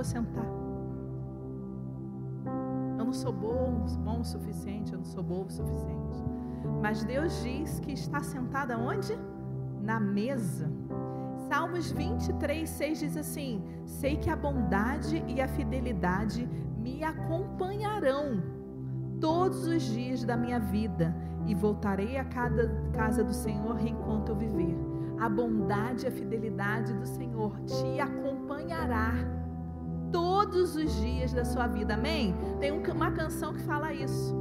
Eu 0.00 0.04
vou 0.04 0.04
sentar? 0.04 0.60
não 2.96 3.12
sou 3.12 3.32
bom, 3.32 3.84
bom 4.04 4.20
o 4.20 4.24
suficiente, 4.24 4.92
eu 4.92 4.98
não 4.98 5.04
sou 5.04 5.22
bom 5.22 5.44
o 5.44 5.50
suficiente. 5.50 6.22
Mas 6.80 7.04
Deus 7.04 7.42
diz 7.42 7.80
que 7.80 7.92
está 7.92 8.22
sentada 8.22 8.78
onde? 8.78 9.18
Na 9.82 9.98
mesa. 10.00 10.70
Salmos 11.48 11.90
23, 11.90 12.66
6 12.66 12.98
diz 13.00 13.16
assim: 13.16 13.62
Sei 13.84 14.16
que 14.16 14.30
a 14.30 14.36
bondade 14.36 15.22
e 15.26 15.40
a 15.40 15.48
fidelidade 15.48 16.48
me 16.78 17.02
acompanharão 17.02 18.42
todos 19.20 19.66
os 19.66 19.82
dias 19.82 20.24
da 20.24 20.36
minha 20.36 20.60
vida 20.60 21.14
e 21.46 21.54
voltarei 21.54 22.16
a 22.16 22.24
cada 22.24 22.68
casa 22.92 23.24
do 23.24 23.34
Senhor 23.34 23.78
enquanto 23.84 24.30
eu 24.30 24.36
viver. 24.36 24.78
A 25.18 25.28
bondade 25.28 26.04
e 26.04 26.08
a 26.08 26.12
fidelidade 26.12 26.94
do 26.94 27.06
Senhor 27.06 27.58
te 27.66 28.00
acompanhará 28.00 29.39
todos 30.12 30.76
os 30.76 31.00
dias 31.00 31.32
da 31.32 31.44
sua 31.44 31.66
vida. 31.66 31.94
Amém? 31.94 32.34
Tem 32.58 32.72
uma 32.72 33.10
canção 33.12 33.54
que 33.54 33.62
fala 33.62 33.92
isso. 33.92 34.34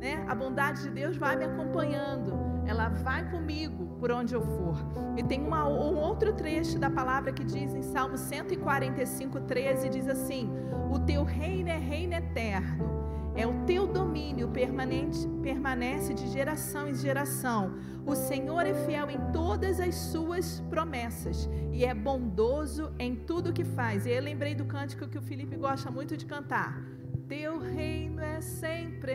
Né? 0.00 0.24
A 0.28 0.34
bondade 0.34 0.82
de 0.82 0.90
Deus 0.90 1.16
vai 1.16 1.36
me 1.36 1.44
acompanhando. 1.44 2.32
Ela 2.66 2.88
vai 2.88 3.28
comigo 3.30 3.86
por 3.98 4.10
onde 4.10 4.34
eu 4.34 4.42
for. 4.42 4.76
E 5.16 5.22
tem 5.22 5.44
uma, 5.44 5.66
um 5.68 5.96
outro 5.96 6.32
trecho 6.32 6.78
da 6.78 6.90
palavra 6.90 7.32
que 7.32 7.44
diz 7.44 7.74
em 7.74 7.82
Salmo 7.82 8.16
145, 8.16 9.40
13: 9.40 9.88
diz 9.88 10.08
assim: 10.08 10.50
O 10.90 10.98
teu 10.98 11.24
reino 11.24 11.68
é 11.68 11.78
reino 11.78 12.14
eterno 12.14 12.99
é 13.34 13.46
o 13.46 13.64
teu 13.64 13.86
domínio 13.86 14.48
permanente, 14.48 15.26
permanece 15.42 16.12
de 16.12 16.26
geração 16.28 16.88
em 16.88 16.94
geração. 16.94 17.74
O 18.04 18.14
Senhor 18.14 18.66
é 18.66 18.74
fiel 18.86 19.10
em 19.10 19.32
todas 19.32 19.78
as 19.78 19.94
suas 19.94 20.60
promessas 20.68 21.48
e 21.72 21.84
é 21.84 21.94
bondoso 21.94 22.92
em 22.98 23.14
tudo 23.14 23.52
que 23.52 23.64
faz. 23.64 24.06
E 24.06 24.10
eu 24.10 24.22
lembrei 24.22 24.54
do 24.54 24.64
cântico 24.64 25.08
que 25.08 25.18
o 25.18 25.22
Felipe 25.22 25.56
gosta 25.56 25.90
muito 25.90 26.16
de 26.16 26.26
cantar. 26.26 26.82
Teu 27.28 27.58
reino 27.58 28.20
é 28.20 28.40
sempre 28.40 29.12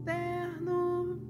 eterno, 0.00 1.20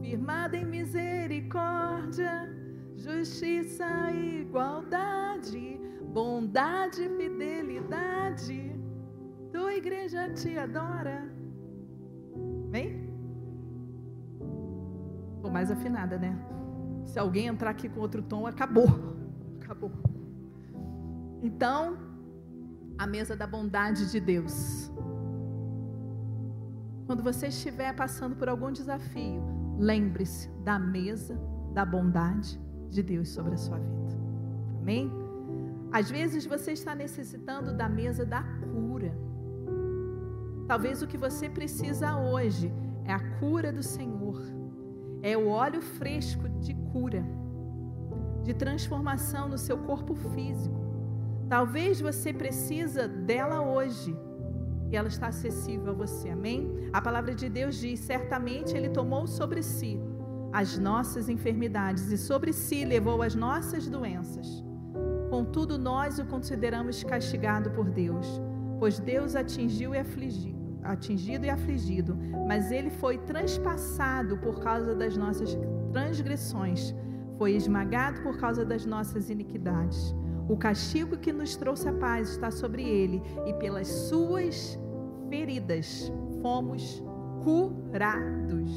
firmado 0.00 0.56
em 0.56 0.64
misericórdia, 0.64 2.50
justiça 2.96 4.10
e 4.10 4.40
igualdade, 4.40 5.80
bondade 6.12 7.02
e 7.02 7.16
fidelidade 7.16 8.81
tua 9.52 9.74
igreja 9.74 10.30
te 10.30 10.58
adora. 10.58 11.16
Vem? 12.70 12.88
Tô 15.42 15.50
mais 15.50 15.70
afinada, 15.70 16.18
né? 16.18 16.36
Se 17.04 17.18
alguém 17.18 17.46
entrar 17.46 17.70
aqui 17.70 17.88
com 17.88 18.00
outro 18.00 18.22
tom, 18.22 18.46
acabou. 18.46 18.88
Acabou. 19.60 19.92
Então, 21.42 21.98
a 22.98 23.06
mesa 23.06 23.36
da 23.36 23.46
bondade 23.46 24.10
de 24.10 24.20
Deus. 24.20 24.90
Quando 27.06 27.22
você 27.22 27.48
estiver 27.48 27.94
passando 27.94 28.36
por 28.36 28.48
algum 28.48 28.70
desafio, 28.70 29.42
lembre-se 29.78 30.48
da 30.64 30.78
mesa 30.78 31.38
da 31.74 31.84
bondade 31.84 32.60
de 32.88 33.02
Deus 33.02 33.28
sobre 33.30 33.54
a 33.54 33.56
sua 33.56 33.78
vida. 33.78 34.14
Amém? 34.80 35.10
Às 35.92 36.10
vezes 36.10 36.46
você 36.46 36.72
está 36.72 36.94
necessitando 36.94 37.76
da 37.76 37.88
mesa 37.88 38.24
da. 38.24 38.44
Talvez 40.66 41.02
o 41.02 41.06
que 41.06 41.16
você 41.16 41.48
precisa 41.48 42.16
hoje 42.16 42.72
é 43.04 43.12
a 43.12 43.20
cura 43.38 43.72
do 43.72 43.82
Senhor, 43.82 44.40
é 45.22 45.36
o 45.36 45.48
óleo 45.48 45.80
fresco 45.80 46.48
de 46.48 46.74
cura, 46.92 47.24
de 48.42 48.54
transformação 48.54 49.48
no 49.48 49.58
seu 49.58 49.78
corpo 49.78 50.14
físico. 50.14 50.80
Talvez 51.48 52.00
você 52.00 52.32
precisa 52.32 53.06
dela 53.06 53.60
hoje 53.60 54.16
e 54.90 54.96
ela 54.96 55.08
está 55.08 55.28
acessível 55.28 55.90
a 55.90 55.94
você. 55.94 56.30
Amém? 56.30 56.88
A 56.92 57.00
palavra 57.00 57.34
de 57.34 57.48
Deus 57.48 57.76
diz: 57.76 58.00
certamente 58.00 58.76
Ele 58.76 58.88
tomou 58.88 59.26
sobre 59.26 59.62
si 59.62 60.00
as 60.52 60.78
nossas 60.78 61.28
enfermidades 61.28 62.10
e 62.10 62.18
sobre 62.18 62.52
si 62.52 62.84
levou 62.84 63.22
as 63.22 63.34
nossas 63.34 63.88
doenças. 63.88 64.64
Contudo, 65.30 65.78
nós 65.78 66.18
o 66.18 66.26
consideramos 66.26 67.02
castigado 67.02 67.70
por 67.70 67.88
Deus 67.88 68.26
pois 68.82 68.98
Deus 68.98 69.36
atingiu 69.36 69.94
e 69.94 69.98
afligiu, 69.98 70.51
atingido 70.82 71.46
e 71.46 71.50
afligido, 71.50 72.16
mas 72.46 72.70
ele 72.70 72.90
foi 72.90 73.18
transpassado 73.18 74.36
por 74.38 74.60
causa 74.60 74.94
das 74.94 75.16
nossas 75.16 75.56
transgressões, 75.92 76.94
foi 77.38 77.52
esmagado 77.52 78.20
por 78.22 78.36
causa 78.38 78.64
das 78.64 78.84
nossas 78.86 79.30
iniquidades. 79.30 80.14
O 80.48 80.56
castigo 80.56 81.16
que 81.16 81.32
nos 81.32 81.56
trouxe 81.56 81.88
a 81.88 81.92
paz 81.92 82.30
está 82.30 82.50
sobre 82.50 82.82
ele, 82.82 83.22
e 83.46 83.54
pelas 83.54 83.88
suas 83.88 84.78
feridas 85.28 86.12
fomos 86.40 87.02
curados. 87.42 88.70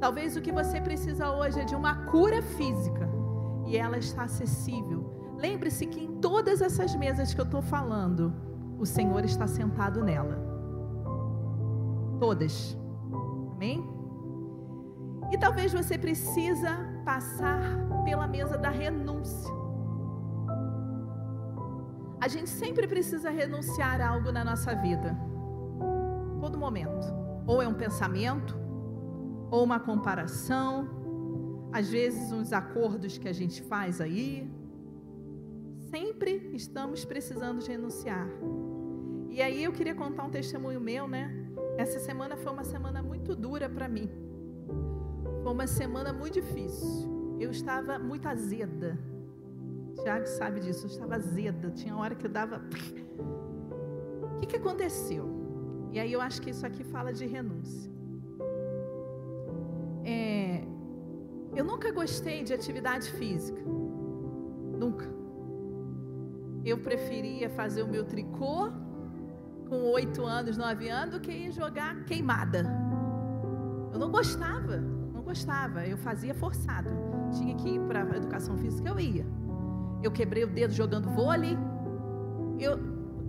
Talvez 0.00 0.36
o 0.36 0.40
que 0.40 0.50
você 0.50 0.80
precisa 0.80 1.30
hoje 1.30 1.60
é 1.60 1.64
de 1.64 1.74
uma 1.74 2.06
cura 2.06 2.42
física, 2.42 3.08
e 3.66 3.76
ela 3.76 3.98
está 3.98 4.24
acessível. 4.24 5.34
Lembre-se 5.38 5.86
que 5.86 6.00
em 6.00 6.16
todas 6.20 6.60
essas 6.60 6.94
mesas 6.96 7.32
que 7.32 7.40
eu 7.40 7.44
estou 7.44 7.62
falando, 7.62 8.32
o 8.78 8.86
Senhor 8.86 9.24
está 9.24 9.46
sentado 9.46 10.02
nela. 10.02 10.51
Todas. 12.22 12.78
Amém? 13.56 13.84
E 15.32 15.36
talvez 15.36 15.72
você 15.72 15.98
precisa 15.98 16.70
passar 17.04 17.60
pela 18.04 18.28
mesa 18.28 18.56
da 18.56 18.68
renúncia. 18.68 19.52
A 22.20 22.28
gente 22.28 22.48
sempre 22.48 22.86
precisa 22.86 23.28
renunciar 23.28 24.00
a 24.00 24.08
algo 24.10 24.30
na 24.30 24.44
nossa 24.44 24.72
vida. 24.72 25.18
Todo 26.40 26.56
momento. 26.56 27.08
Ou 27.44 27.60
é 27.60 27.66
um 27.66 27.74
pensamento, 27.74 28.56
ou 29.50 29.64
uma 29.64 29.80
comparação, 29.80 30.88
às 31.72 31.90
vezes 31.90 32.30
uns 32.30 32.52
acordos 32.52 33.18
que 33.18 33.28
a 33.28 33.32
gente 33.32 33.62
faz 33.62 34.00
aí. 34.00 34.48
Sempre 35.90 36.52
estamos 36.54 37.04
precisando 37.04 37.58
de 37.58 37.68
renunciar. 37.68 38.28
E 39.28 39.42
aí 39.42 39.64
eu 39.64 39.72
queria 39.72 39.96
contar 39.96 40.22
um 40.22 40.30
testemunho 40.30 40.80
meu, 40.80 41.08
né? 41.08 41.41
Essa 41.76 41.98
semana 41.98 42.36
foi 42.36 42.52
uma 42.52 42.64
semana 42.64 43.02
muito 43.02 43.34
dura 43.34 43.68
para 43.68 43.88
mim. 43.88 44.10
Foi 45.42 45.52
uma 45.52 45.66
semana 45.66 46.12
muito 46.12 46.34
difícil. 46.34 47.36
Eu 47.40 47.50
estava 47.50 47.98
muito 47.98 48.28
azeda. 48.28 48.98
Tiago 50.02 50.26
sabe 50.26 50.60
disso, 50.60 50.86
eu 50.86 50.90
estava 50.90 51.16
azeda. 51.16 51.70
Tinha 51.70 51.96
hora 51.96 52.14
que 52.14 52.26
eu 52.26 52.30
dava. 52.30 52.62
O 54.36 54.40
que, 54.40 54.46
que 54.46 54.56
aconteceu? 54.56 55.28
E 55.90 55.98
aí 56.00 56.12
eu 56.12 56.20
acho 56.20 56.40
que 56.40 56.50
isso 56.50 56.66
aqui 56.66 56.84
fala 56.84 57.12
de 57.12 57.26
renúncia. 57.26 57.90
É, 60.04 60.64
eu 61.54 61.64
nunca 61.64 61.90
gostei 61.92 62.42
de 62.42 62.52
atividade 62.52 63.10
física. 63.12 63.60
Nunca. 64.78 65.06
Eu 66.64 66.78
preferia 66.78 67.50
fazer 67.50 67.82
o 67.82 67.88
meu 67.88 68.04
tricô 68.04 68.70
com 69.72 69.90
oito 69.92 70.26
anos, 70.26 70.58
nove 70.58 70.90
anos, 70.90 71.14
do 71.14 71.20
que 71.20 71.50
jogar 71.50 72.04
queimada. 72.04 72.66
Eu 73.92 73.98
não 73.98 74.10
gostava 74.10 74.92
gostava, 75.32 75.86
eu 75.86 75.96
fazia 75.96 76.34
forçado. 76.34 76.90
Tinha 77.38 77.54
que 77.54 77.70
ir 77.70 77.80
para 77.88 78.02
a 78.04 78.16
educação 78.16 78.56
física, 78.58 78.88
eu 78.88 79.00
ia. 79.00 79.24
Eu 80.02 80.10
quebrei 80.10 80.44
o 80.44 80.46
dedo 80.46 80.74
jogando 80.74 81.08
vôlei. 81.08 81.56
Eu 82.58 82.78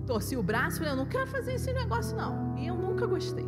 torci 0.06 0.36
o 0.36 0.44
braço, 0.44 0.80
falei, 0.80 0.92
eu 0.92 0.98
não 0.98 1.06
quero 1.06 1.28
fazer 1.28 1.54
esse 1.54 1.72
negócio 1.72 2.16
não. 2.18 2.58
E 2.58 2.68
eu 2.68 2.76
nunca 2.76 3.06
gostei. 3.06 3.48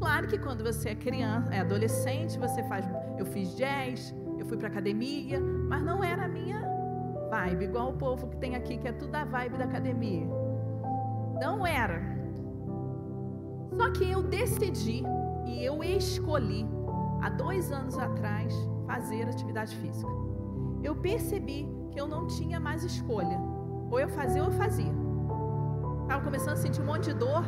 Claro 0.00 0.26
que 0.26 0.38
quando 0.38 0.64
você 0.64 0.90
é 0.90 0.94
criança, 0.94 1.54
é 1.54 1.60
adolescente, 1.60 2.36
você 2.36 2.62
faz, 2.64 2.84
eu 3.16 3.24
fiz 3.24 3.56
jazz, 3.56 4.12
eu 4.38 4.44
fui 4.44 4.56
para 4.56 4.68
academia, 4.68 5.40
mas 5.40 5.82
não 5.82 6.02
era 6.02 6.24
a 6.24 6.28
minha 6.28 6.60
vibe, 7.30 7.64
igual 7.64 7.90
o 7.90 7.96
povo 7.96 8.26
que 8.28 8.36
tem 8.36 8.56
aqui 8.56 8.76
que 8.76 8.88
é 8.88 8.92
tudo 8.92 9.14
a 9.14 9.24
vibe 9.24 9.56
da 9.56 9.64
academia. 9.64 10.26
Não 11.40 11.66
era. 11.66 12.00
Só 13.76 13.92
que 13.92 14.10
eu 14.10 14.22
decidi 14.22 15.02
e 15.44 15.64
eu 15.64 15.82
escolhi 15.82 16.66
há 17.22 17.28
dois 17.28 17.70
anos 17.70 17.98
atrás, 17.98 18.54
fazer 18.86 19.28
atividade 19.28 19.76
física. 19.76 20.10
Eu 20.82 20.96
percebi 20.96 21.68
que 21.90 22.00
eu 22.00 22.06
não 22.06 22.26
tinha 22.26 22.58
mais 22.58 22.82
escolha. 22.84 23.38
Ou 23.90 24.00
eu 24.00 24.08
fazia 24.08 24.42
ou 24.42 24.48
eu 24.48 24.54
fazia. 24.54 24.92
Estava 26.02 26.22
começando 26.24 26.54
a 26.54 26.56
sentir 26.56 26.80
um 26.80 26.86
monte 26.86 27.06
de 27.06 27.14
dor. 27.14 27.44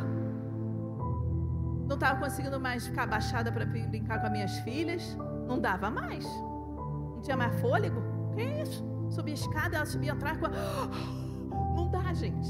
Não 1.87 1.95
estava 1.95 2.19
conseguindo 2.19 2.59
mais 2.59 2.85
ficar 2.85 3.03
abaixada 3.03 3.51
para 3.51 3.65
brincar 3.65 4.19
com 4.19 4.27
as 4.27 4.31
minhas 4.31 4.59
filhas. 4.59 5.17
Não 5.47 5.59
dava 5.59 5.89
mais. 5.89 6.25
Não 6.25 7.21
tinha 7.21 7.35
mais 7.35 7.59
fôlego. 7.59 8.01
Que 8.35 8.43
isso? 8.43 8.85
Subia 9.09 9.33
a 9.33 9.37
escada, 9.37 9.77
ela 9.77 9.85
subia 9.85 10.13
atrás. 10.13 10.37
Não 11.75 11.89
dá, 11.89 12.13
gente. 12.13 12.49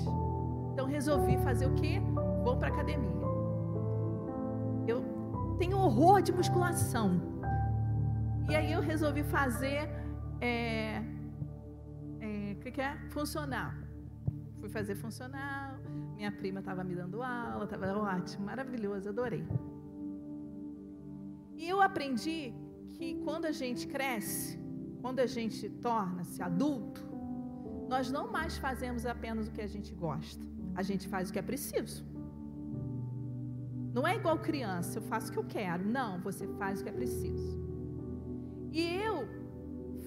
Resolvi 0.89 1.37
fazer 1.37 1.67
o 1.67 1.75
quê? 1.75 2.01
Vou 2.43 2.57
para 2.57 2.69
academia. 2.69 3.09
Eu 4.87 4.99
tenho 5.57 5.77
horror 5.77 6.21
de 6.21 6.31
musculação. 6.31 7.09
E 8.49 8.55
aí 8.55 8.71
eu 8.71 8.81
resolvi 8.81 9.23
fazer. 9.23 9.89
É, 10.41 11.03
é, 12.19 12.55
que, 12.59 12.71
que 12.71 12.81
é? 12.81 12.95
Funcional. 13.09 13.71
Fui 14.59 14.69
fazer 14.69 14.95
funcional. 14.95 15.77
Minha 16.15 16.31
prima 16.31 16.59
estava 16.59 16.83
me 16.83 16.95
dando 16.95 17.23
aula, 17.23 17.63
estava 17.63 17.87
ótimo, 17.97 18.45
maravilhoso, 18.45 19.09
adorei. 19.09 19.45
E 21.55 21.67
eu 21.67 21.81
aprendi 21.81 22.53
que 22.89 23.15
quando 23.23 23.45
a 23.45 23.51
gente 23.51 23.87
cresce, 23.87 24.59
quando 25.01 25.19
a 25.19 25.25
gente 25.25 25.69
torna-se 25.69 26.41
adulto, 26.41 27.01
nós 27.87 28.11
não 28.11 28.31
mais 28.31 28.57
fazemos 28.57 29.05
apenas 29.05 29.47
o 29.47 29.51
que 29.51 29.61
a 29.61 29.67
gente 29.67 29.93
gosta, 29.93 30.45
a 30.79 30.83
gente 30.89 31.05
faz 31.13 31.23
o 31.29 31.33
que 31.33 31.41
é 31.43 31.47
preciso. 31.51 31.99
Não 33.95 34.03
é 34.09 34.13
igual 34.19 34.37
criança, 34.49 34.91
eu 34.99 35.05
faço 35.11 35.27
o 35.29 35.33
que 35.33 35.39
eu 35.41 35.47
quero. 35.57 35.83
Não, 35.97 36.11
você 36.27 36.45
faz 36.61 36.79
o 36.79 36.83
que 36.83 36.91
é 36.93 36.97
preciso. 36.99 37.51
E 38.79 38.81
eu 39.07 39.15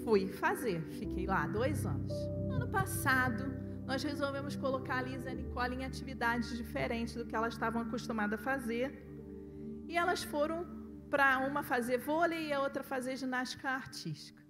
fui 0.03 0.23
fazer, 0.45 0.79
fiquei 1.01 1.27
lá 1.35 1.43
dois 1.59 1.85
anos. 1.95 2.15
Ano 2.57 2.69
passado, 2.79 3.45
nós 3.91 4.03
resolvemos 4.11 4.55
colocar 4.65 4.99
a 5.01 5.03
Lisa 5.09 5.29
e 5.29 5.33
a 5.33 5.39
Nicole 5.41 5.77
em 5.77 5.85
atividades 5.91 6.57
diferentes 6.63 7.15
do 7.19 7.27
que 7.29 7.37
elas 7.41 7.53
estavam 7.57 7.83
acostumadas 7.83 8.41
a 8.41 8.43
fazer. 8.51 8.89
E 9.91 9.97
elas 10.03 10.23
foram 10.35 10.59
para 11.13 11.29
uma 11.51 11.63
fazer 11.73 11.99
vôlei 12.09 12.43
e 12.47 12.53
a 12.55 12.63
outra 12.67 12.83
fazer 12.95 13.15
ginástica 13.25 13.69
artística. 13.83 14.43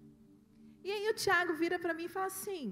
E 0.86 0.90
aí 0.96 1.04
o 1.10 1.18
Tiago 1.22 1.54
vira 1.62 1.78
para 1.84 1.94
mim 1.98 2.06
e 2.10 2.14
fala 2.16 2.30
assim: 2.34 2.64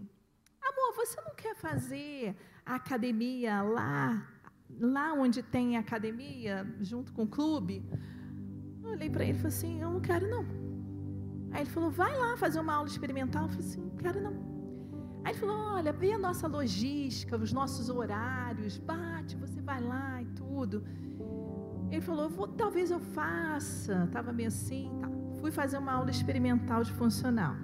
Amor, 0.62 0.94
você 0.94 1.20
não 1.20 1.34
quer 1.34 1.54
fazer 1.56 2.36
a 2.64 2.74
academia 2.76 3.62
lá 3.62 4.26
lá 4.78 5.12
onde 5.12 5.42
tem 5.42 5.76
academia, 5.76 6.66
junto 6.80 7.12
com 7.12 7.22
o 7.24 7.26
clube. 7.26 7.84
Eu 8.82 8.90
olhei 8.90 9.10
para 9.10 9.24
ele 9.24 9.32
e 9.32 9.36
falei 9.36 9.48
assim: 9.48 9.80
Eu 9.80 9.90
não 9.90 10.00
quero 10.00 10.28
não. 10.28 10.44
Aí 11.52 11.62
ele 11.62 11.70
falou: 11.70 11.90
Vai 11.90 12.16
lá 12.16 12.36
fazer 12.36 12.60
uma 12.60 12.74
aula 12.74 12.88
experimental. 12.88 13.44
Eu 13.44 13.48
falei 13.48 13.66
assim: 13.66 13.80
Não 13.80 13.96
quero 13.96 14.20
não. 14.20 14.34
Aí 15.24 15.32
ele 15.32 15.38
falou: 15.38 15.56
Olha, 15.74 15.92
vê 15.92 16.12
a 16.12 16.18
nossa 16.18 16.46
logística, 16.46 17.36
os 17.36 17.52
nossos 17.52 17.88
horários, 17.88 18.78
bate, 18.78 19.36
você 19.36 19.60
vai 19.60 19.80
lá 19.80 20.22
e 20.22 20.26
tudo. 20.26 20.84
Ele 21.90 22.00
falou: 22.00 22.28
vou, 22.28 22.46
Talvez 22.48 22.90
eu 22.90 23.00
faça. 23.00 24.04
Estava 24.04 24.32
meio 24.32 24.48
assim. 24.48 24.90
Tá. 25.00 25.08
Fui 25.40 25.50
fazer 25.50 25.78
uma 25.78 25.92
aula 25.92 26.10
experimental 26.10 26.82
de 26.84 26.92
funcional. 26.92 27.56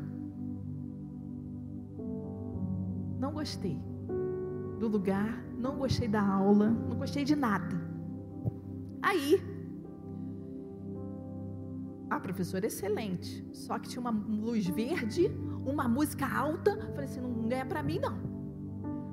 Não 3.19 3.33
gostei 3.33 3.79
do 4.79 4.89
lugar, 4.89 5.43
não 5.57 5.79
gostei 5.79 6.09
da 6.09 6.23
aula, 6.23 6.71
não 6.71 6.99
gostei 6.99 7.25
de 7.25 7.35
nada. 7.35 7.77
Aí, 9.03 9.41
a 12.11 12.21
professora 12.21 12.67
é 12.67 12.69
excelente, 12.69 13.47
só 13.53 13.79
que 13.79 13.89
tinha 13.89 14.01
uma 14.01 14.11
luz 14.11 14.67
verde, 14.67 15.29
uma 15.65 15.89
música 15.89 16.27
alta. 16.27 16.77
Falei 16.95 17.05
assim, 17.05 17.21
não 17.21 17.57
é 17.57 17.65
para 17.65 17.83
mim 17.83 17.99
não. 17.99 18.19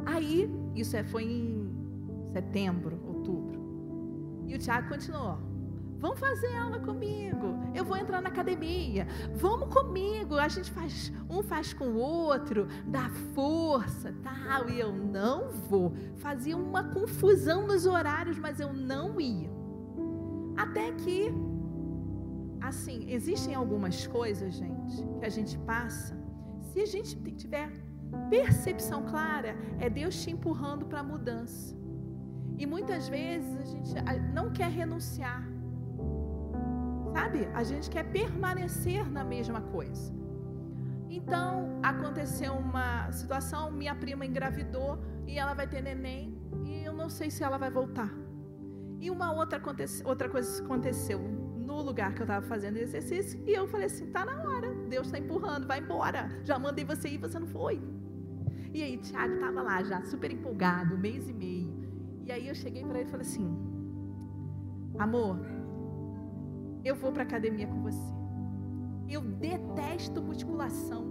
Aí, 0.06 0.50
isso 0.76 0.96
é, 0.98 1.04
foi 1.04 1.24
em 1.24 1.70
setembro, 2.34 3.00
outubro. 3.06 4.44
E 4.48 4.56
o 4.56 4.60
Tiago 4.60 4.90
continuou. 4.90 5.53
Vamos 6.04 6.20
fazer 6.20 6.54
aula 6.58 6.80
comigo. 6.82 7.58
Eu 7.74 7.86
vou 7.86 7.96
entrar 7.96 8.22
na 8.22 8.28
academia. 8.28 9.08
Vamos 9.36 9.74
comigo. 9.74 10.36
A 10.36 10.50
gente 10.50 10.70
faz, 10.70 11.14
um 11.30 11.42
faz 11.42 11.72
com 11.74 11.86
o 11.86 11.98
outro, 11.98 12.68
dá 12.86 13.10
força, 13.34 14.14
tal. 14.22 14.70
E 14.70 14.82
eu 14.82 14.92
não 14.92 15.50
vou. 15.50 15.94
Fazia 16.18 16.58
uma 16.58 16.84
confusão 16.84 17.66
nos 17.66 17.86
horários, 17.86 18.38
mas 18.38 18.60
eu 18.60 18.74
não 18.74 19.18
ia. 19.18 19.50
Até 20.58 20.92
que, 20.92 21.34
assim, 22.60 23.10
existem 23.10 23.56
algumas 23.56 24.06
coisas, 24.06 24.56
gente, 24.56 25.08
que 25.20 25.26
a 25.26 25.30
gente 25.30 25.58
passa. 25.60 26.22
Se 26.64 26.82
a 26.82 26.86
gente 26.86 27.16
tiver 27.32 27.72
percepção 28.30 29.04
clara, 29.04 29.56
é 29.80 29.90
Deus 29.90 30.22
te 30.22 30.32
empurrando 30.32 30.86
para 30.86 31.00
a 31.00 31.04
mudança. 31.04 31.74
E 32.58 32.66
muitas 32.66 33.08
vezes 33.08 33.58
a 33.58 33.64
gente 33.64 33.94
não 34.34 34.52
quer 34.52 34.70
renunciar. 34.70 35.53
Sabe? 37.14 37.48
A 37.54 37.64
gente 37.64 37.90
quer 37.90 38.04
permanecer 38.12 39.10
na 39.10 39.24
mesma 39.24 39.62
coisa. 39.62 40.12
Então, 41.10 41.80
aconteceu 41.84 42.54
uma 42.54 43.12
situação, 43.12 43.72
minha 43.72 43.94
prima 43.94 44.26
engravidou 44.26 45.00
e 45.28 45.38
ela 45.38 45.54
vai 45.54 45.68
ter 45.68 45.82
neném 45.82 46.36
e 46.66 46.84
eu 46.84 46.92
não 46.92 47.10
sei 47.10 47.30
se 47.30 47.44
ela 47.44 47.58
vai 47.58 47.70
voltar. 47.70 48.12
E 49.00 49.12
uma 49.12 49.32
outra, 49.32 49.62
outra 50.06 50.28
coisa 50.28 50.64
aconteceu 50.64 51.20
no 51.20 51.82
lugar 51.82 52.16
que 52.16 52.22
eu 52.22 52.24
estava 52.24 52.46
fazendo 52.46 52.78
exercício 52.78 53.40
e 53.46 53.52
eu 53.54 53.68
falei 53.68 53.86
assim, 53.86 54.08
tá 54.12 54.26
na 54.26 54.42
hora, 54.42 54.74
Deus 54.90 55.08
está 55.08 55.20
empurrando, 55.20 55.68
vai 55.68 55.80
embora. 55.80 56.30
Já 56.44 56.58
mandei 56.58 56.84
você 56.84 57.10
ir, 57.10 57.20
você 57.20 57.38
não 57.38 57.48
foi. 57.48 57.80
E 58.74 58.82
aí, 58.82 58.98
Tiago 58.98 59.36
estava 59.36 59.62
lá 59.62 59.84
já, 59.84 60.02
super 60.04 60.32
empolgado, 60.32 60.98
mês 60.98 61.30
e 61.30 61.34
meio. 61.34 61.74
E 62.26 62.32
aí 62.32 62.48
eu 62.48 62.56
cheguei 62.56 62.84
para 62.84 63.00
ele 63.00 63.08
e 63.08 63.12
falei 63.12 63.28
assim, 63.28 63.56
amor, 64.98 65.40
eu 66.84 66.96
vou 66.96 67.12
para 67.12 67.24
academia 67.24 67.68
com 67.68 67.82
você. 67.82 68.14
Eu 69.08 69.22
detesto 69.22 70.22
musculação, 70.22 71.06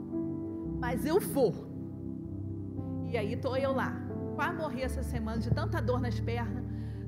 mas 0.81 1.07
eu 1.07 1.21
vou. 1.21 1.73
E 3.07 3.17
aí 3.17 3.35
estou 3.35 3.57
eu 3.57 3.73
lá. 3.73 3.95
Quase 4.35 4.57
morri 4.57 4.83
essa 4.83 5.03
semana 5.03 5.39
de 5.39 5.51
tanta 5.51 5.81
dor 5.81 6.01
nas 6.01 6.19
pernas. 6.19 6.65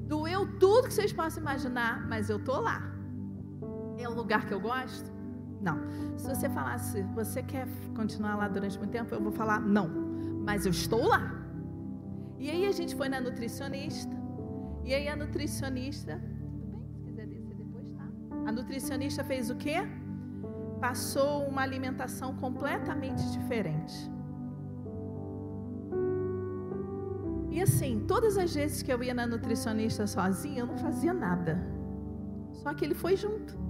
Doeu 0.06 0.58
tudo 0.58 0.88
que 0.88 0.94
vocês 0.94 1.12
possam 1.12 1.42
imaginar, 1.42 2.06
mas 2.06 2.28
eu 2.28 2.38
tô 2.38 2.60
lá. 2.60 2.82
É 3.98 4.08
um 4.08 4.14
lugar 4.14 4.46
que 4.46 4.52
eu 4.52 4.60
gosto? 4.60 5.10
Não. 5.60 5.78
Se 6.18 6.28
você 6.28 6.48
falasse, 6.48 7.02
você 7.14 7.42
quer 7.42 7.66
continuar 7.96 8.36
lá 8.36 8.48
durante 8.48 8.78
muito 8.78 8.90
tempo, 8.90 9.14
eu 9.14 9.20
vou 9.20 9.32
falar 9.32 9.60
não. 9.60 9.88
Mas 10.44 10.66
eu 10.66 10.70
estou 10.70 11.08
lá. 11.08 11.22
E 12.38 12.50
aí 12.50 12.66
a 12.66 12.72
gente 12.72 12.94
foi 12.94 13.08
na 13.08 13.20
nutricionista. 13.20 14.14
E 14.84 14.94
aí 14.94 15.08
a 15.08 15.16
nutricionista, 15.16 16.20
A 18.46 18.52
nutricionista 18.52 19.24
fez 19.24 19.50
o 19.50 19.56
quê? 19.56 19.76
Passou 20.80 21.46
uma 21.46 21.62
alimentação 21.62 22.34
completamente 22.36 23.22
diferente. 23.32 23.94
E 27.50 27.62
assim, 27.62 28.04
todas 28.06 28.36
as 28.36 28.54
vezes 28.54 28.82
que 28.82 28.92
eu 28.92 29.02
ia 29.02 29.14
na 29.14 29.26
nutricionista 29.26 30.06
sozinha, 30.06 30.60
eu 30.60 30.66
não 30.66 30.76
fazia 30.76 31.14
nada. 31.14 31.58
Só 32.52 32.74
que 32.74 32.84
ele 32.84 32.94
foi 32.94 33.16
junto 33.16 33.64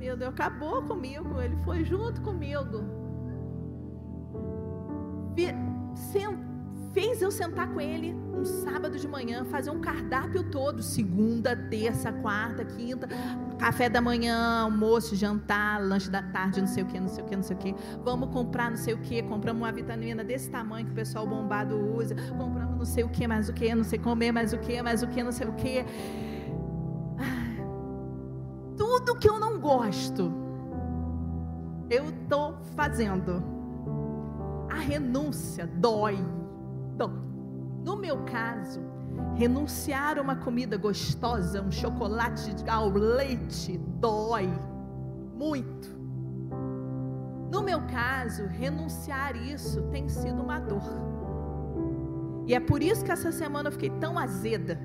meu 0.00 0.16
Deus, 0.16 0.30
acabou 0.30 0.82
comigo. 0.82 1.40
Ele 1.40 1.56
foi 1.58 1.84
junto 1.84 2.22
comigo. 2.22 2.99
Fez 7.20 7.22
eu 7.22 7.30
sentar 7.30 7.68
com 7.68 7.78
ele 7.78 8.14
um 8.32 8.46
sábado 8.46 8.98
de 8.98 9.06
manhã, 9.06 9.44
fazer 9.44 9.68
um 9.68 9.78
cardápio 9.78 10.42
todo, 10.42 10.82
segunda, 10.82 11.54
terça, 11.54 12.10
quarta, 12.10 12.64
quinta, 12.64 13.06
café 13.58 13.90
da 13.90 14.00
manhã, 14.00 14.62
almoço, 14.62 15.14
jantar, 15.14 15.82
lanche 15.82 16.08
da 16.08 16.22
tarde, 16.22 16.62
não 16.62 16.66
sei 16.66 16.82
o 16.82 16.86
que, 16.86 16.98
não 16.98 17.08
sei 17.08 17.22
o 17.22 17.26
que, 17.26 17.36
não 17.36 17.42
sei 17.42 17.56
o 17.56 17.58
que. 17.58 17.74
Vamos 18.02 18.30
comprar 18.30 18.70
não 18.70 18.78
sei 18.78 18.94
o 18.94 18.98
que, 18.98 19.22
compramos 19.22 19.60
uma 19.60 19.70
vitamina 19.70 20.24
desse 20.24 20.48
tamanho 20.48 20.86
que 20.86 20.92
o 20.92 20.94
pessoal 20.94 21.26
bombado 21.26 21.76
usa, 21.94 22.14
compramos 22.38 22.78
não 22.78 22.86
sei 22.86 23.04
o 23.04 23.08
que, 23.10 23.28
mais 23.28 23.50
o 23.50 23.52
que, 23.52 23.74
não 23.74 23.84
sei 23.84 23.98
comer, 23.98 24.32
mais 24.32 24.54
o 24.54 24.58
que, 24.58 24.80
mais 24.80 25.02
o 25.02 25.06
que, 25.06 25.22
não 25.22 25.32
sei 25.32 25.46
o 25.46 25.52
que 25.52 25.84
tudo 28.78 29.18
que 29.18 29.28
eu 29.28 29.38
não 29.38 29.60
gosto, 29.60 30.32
eu 31.90 32.08
estou 32.08 32.56
fazendo. 32.74 33.44
A 34.70 34.76
renúncia 34.76 35.66
dói. 35.66 36.39
Dói. 37.06 37.30
No 37.84 37.96
meu 37.96 38.24
caso, 38.24 38.80
renunciar 39.34 40.18
a 40.18 40.22
uma 40.22 40.36
comida 40.36 40.76
gostosa, 40.76 41.62
um 41.62 41.70
chocolate 41.70 42.54
ao 42.68 42.88
leite, 42.90 43.78
dói 43.98 44.48
muito. 45.34 45.88
No 47.50 47.62
meu 47.62 47.80
caso, 47.86 48.46
renunciar 48.46 49.34
isso 49.36 49.82
tem 49.90 50.08
sido 50.08 50.42
uma 50.42 50.60
dor. 50.60 50.82
E 52.46 52.54
é 52.54 52.60
por 52.60 52.82
isso 52.82 53.04
que 53.04 53.12
essa 53.12 53.32
semana 53.32 53.68
eu 53.68 53.72
fiquei 53.72 53.90
tão 53.90 54.18
azeda 54.18 54.78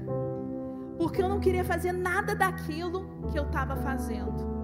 porque 0.97 1.21
eu 1.21 1.27
não 1.27 1.39
queria 1.39 1.63
fazer 1.63 1.91
nada 1.91 2.35
daquilo 2.35 3.05
que 3.31 3.37
eu 3.37 3.43
estava 3.43 3.75
fazendo. 3.75 4.55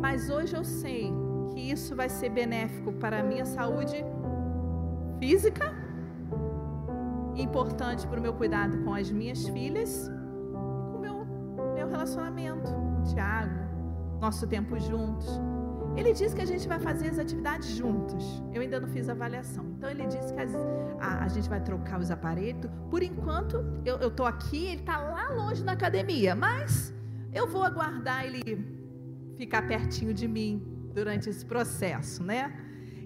Mas 0.00 0.30
hoje 0.30 0.56
eu 0.56 0.64
sei 0.64 1.12
que 1.52 1.60
isso 1.60 1.94
vai 1.94 2.08
ser 2.08 2.30
benéfico 2.30 2.92
para 2.94 3.20
a 3.20 3.22
minha 3.22 3.44
saúde 3.44 4.02
física, 5.18 5.74
importante 7.40 8.06
para 8.06 8.18
o 8.18 8.22
meu 8.22 8.32
cuidado 8.32 8.82
com 8.84 8.94
as 8.94 9.10
minhas 9.10 9.46
filhas 9.48 10.08
e 10.08 10.52
com 10.52 10.96
o 10.96 11.00
meu, 11.00 11.26
meu 11.74 11.88
relacionamento 11.88 12.70
com 12.72 13.00
o 13.00 13.02
Tiago, 13.04 13.58
nosso 14.20 14.46
tempo 14.46 14.78
juntos. 14.78 15.40
Ele 15.96 16.12
disse 16.12 16.34
que 16.34 16.42
a 16.42 16.46
gente 16.46 16.68
vai 16.68 16.78
fazer 16.78 17.08
as 17.08 17.18
atividades 17.18 17.68
juntos. 17.70 18.42
Eu 18.54 18.62
ainda 18.62 18.78
não 18.78 18.88
fiz 18.88 19.08
avaliação. 19.08 19.64
Então 19.76 19.90
ele 19.90 20.06
disse 20.06 20.32
que 20.32 20.40
as, 20.40 20.54
a, 21.00 21.24
a, 21.24 21.28
gente 21.28 21.48
vai 21.48 21.60
trocar 21.60 21.98
os 21.98 22.10
aparelhos. 22.10 22.70
Por 22.88 23.02
enquanto, 23.02 23.56
eu 23.84 24.08
estou 24.08 24.24
aqui, 24.24 24.66
ele 24.66 24.80
está 24.80 24.98
lá 24.98 25.28
longe 25.30 25.64
na 25.64 25.72
academia, 25.72 26.34
mas 26.34 26.94
eu 27.32 27.48
vou 27.48 27.64
aguardar 27.64 28.24
ele 28.24 28.40
ficar 29.36 29.66
pertinho 29.66 30.14
de 30.14 30.28
mim 30.28 30.62
durante 30.94 31.28
esse 31.28 31.44
processo, 31.44 32.22
né? 32.22 32.52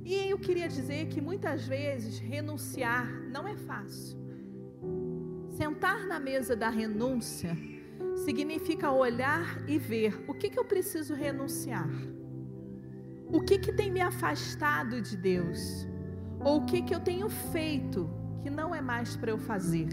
E 0.05 0.31
eu 0.31 0.39
queria 0.39 0.69
dizer 0.69 1.07
que 1.07 1.21
muitas 1.21 1.67
vezes 1.67 2.19
renunciar 2.19 3.07
não 3.31 3.49
é 3.49 3.57
fácil. 3.57 4.24
Sentar 5.57 6.05
na 6.07 6.19
mesa 6.19 6.57
da 6.57 6.69
renúncia 6.69 7.57
significa 8.25 8.91
olhar 8.91 9.63
e 9.69 9.79
ver 9.79 10.25
o 10.27 10.35
que, 10.35 10.51
que 10.51 10.59
eu 10.59 10.65
preciso 10.65 11.15
renunciar. 11.15 11.89
O 13.33 13.41
que, 13.41 13.59
que 13.59 13.73
tem 13.73 13.89
me 13.91 14.01
afastado 14.01 15.01
de 15.01 15.17
Deus? 15.17 15.87
Ou 16.41 16.59
o 16.59 16.67
que, 16.67 16.83
que 16.83 16.93
eu 16.93 16.99
tenho 16.99 17.29
feito 17.29 18.11
que 18.43 18.51
não 18.51 18.75
é 18.75 18.81
mais 18.81 19.17
para 19.17 19.31
eu 19.31 19.39
fazer? 19.39 19.89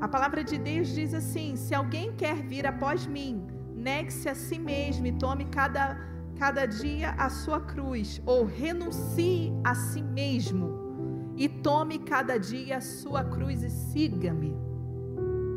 A 0.00 0.08
palavra 0.08 0.42
de 0.42 0.58
Deus 0.58 0.88
diz 0.88 1.14
assim: 1.14 1.54
se 1.54 1.72
alguém 1.72 2.12
quer 2.16 2.42
vir 2.42 2.66
após 2.66 3.06
mim, 3.06 3.46
negue-se 3.76 4.28
a 4.28 4.34
si 4.34 4.58
mesmo 4.58 5.06
e 5.06 5.12
tome 5.12 5.44
cada, 5.44 5.96
cada 6.40 6.64
dia 6.64 7.10
a 7.18 7.28
sua 7.28 7.60
cruz, 7.60 8.22
ou 8.24 8.46
renuncie 8.46 9.52
a 9.62 9.74
si 9.74 10.02
mesmo 10.02 11.34
e 11.36 11.46
tome 11.46 11.98
cada 11.98 12.38
dia 12.38 12.78
a 12.78 12.80
sua 12.80 13.22
cruz 13.22 13.62
e 13.62 13.68
siga-me. 13.68 14.56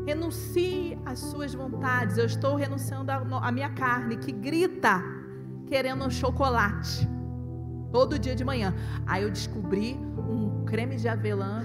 Renuncie 0.05 0.99
às 1.05 1.19
suas 1.19 1.53
vontades. 1.53 2.17
Eu 2.17 2.25
estou 2.25 2.57
renunciando 2.57 3.09
à 3.13 3.49
minha 3.49 3.69
carne 3.69 4.17
que 4.17 4.33
grita 4.33 5.01
querendo 5.67 6.03
um 6.03 6.09
chocolate 6.09 7.07
todo 7.93 8.19
dia 8.19 8.35
de 8.35 8.43
manhã. 8.43 8.75
Aí 9.07 9.23
eu 9.23 9.31
descobri 9.31 9.93
um 9.93 10.65
creme 10.65 10.97
de 10.97 11.07
avelã, 11.07 11.63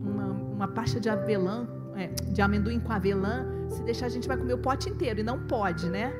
uma, 0.00 0.26
uma 0.26 0.68
pasta 0.68 1.00
de 1.00 1.08
avelã, 1.08 1.66
é, 1.96 2.06
de 2.06 2.40
amendoim 2.40 2.78
com 2.78 2.92
avelã. 2.92 3.44
Se 3.68 3.82
deixar 3.82 4.06
a 4.06 4.08
gente 4.08 4.28
vai 4.28 4.36
comer 4.36 4.54
o 4.54 4.58
pote 4.58 4.88
inteiro 4.88 5.18
e 5.18 5.24
não 5.24 5.48
pode, 5.48 5.90
né? 5.90 6.12